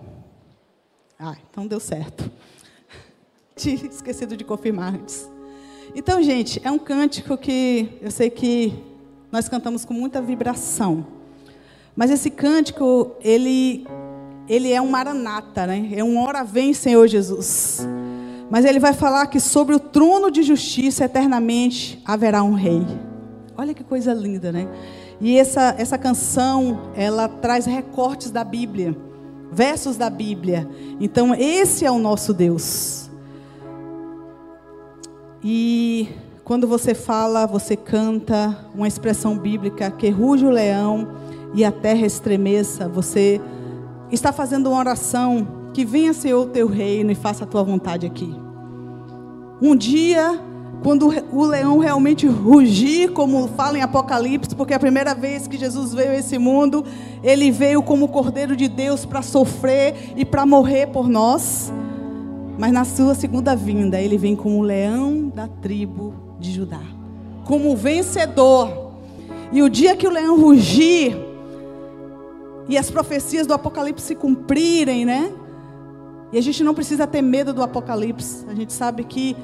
[1.19, 2.31] Ah, então deu certo.
[3.57, 5.29] Tinha esquecido de confirmar antes.
[5.95, 8.73] Então, gente, é um cântico que eu sei que
[9.33, 11.07] nós cantamos com muita vibração.
[11.97, 13.85] Mas esse cântico, ele,
[14.49, 15.91] ele é um maranata, né?
[15.93, 17.87] É um hora vem, Senhor Jesus.
[18.51, 22.87] Mas ele vai falar que sobre o trono de justiça eternamente haverá um rei.
[23.57, 24.67] Olha que coisa linda, né?
[25.21, 28.97] E essa, essa canção, ela traz recortes da Bíblia,
[29.53, 30.69] versos da Bíblia.
[31.01, 33.11] Então, esse é o nosso Deus.
[35.43, 36.09] E
[36.45, 41.09] quando você fala, você canta uma expressão bíblica, que ruge o leão
[41.53, 43.41] e a terra estremeça, você
[44.11, 48.07] está fazendo uma oração que venha, Senhor, o teu reino e faça a tua vontade
[48.07, 48.35] aqui.
[49.61, 50.41] Um dia,
[50.83, 55.59] quando o leão realmente rugir, como fala em Apocalipse, porque é a primeira vez que
[55.59, 56.85] Jesus veio a esse mundo,
[57.23, 61.73] ele veio como Cordeiro de Deus para sofrer e para morrer por nós.
[62.59, 66.83] Mas na sua segunda vinda, ele vem como o leão da tribo de Judá,
[67.45, 68.93] como vencedor.
[69.53, 71.28] E o dia que o leão rugir
[72.69, 75.33] e as profecias do Apocalipse se cumprirem, né?
[76.33, 78.45] E a gente não precisa ter medo do Apocalipse.
[78.49, 79.35] A gente sabe que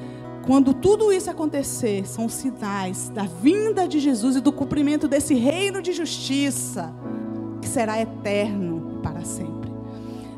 [0.45, 5.81] quando tudo isso acontecer, são sinais da vinda de Jesus e do cumprimento desse reino
[5.81, 6.93] de justiça,
[7.59, 9.71] que será eterno para sempre.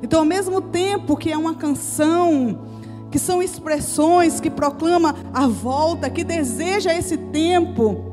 [0.01, 2.67] Então, ao mesmo tempo que é uma canção
[3.11, 8.05] que são expressões que proclama a volta, que deseja esse tempo.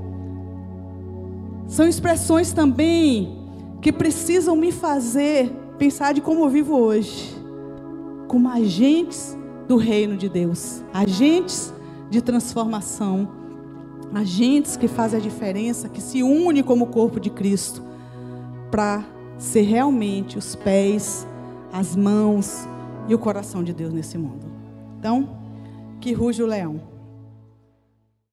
[1.67, 3.44] São expressões também
[3.85, 7.37] que precisam me fazer pensar de como eu vivo hoje,
[8.27, 9.37] como agentes
[9.69, 11.71] do reino de Deus, agentes
[12.09, 13.29] de transformação,
[14.15, 17.83] agentes que fazem a diferença, que se unem como corpo de Cristo
[18.71, 19.05] para
[19.37, 21.27] ser realmente os pés,
[21.71, 22.67] as mãos
[23.07, 24.47] e o coração de Deus nesse mundo.
[24.99, 25.29] Então,
[26.01, 26.81] que ruge o leão.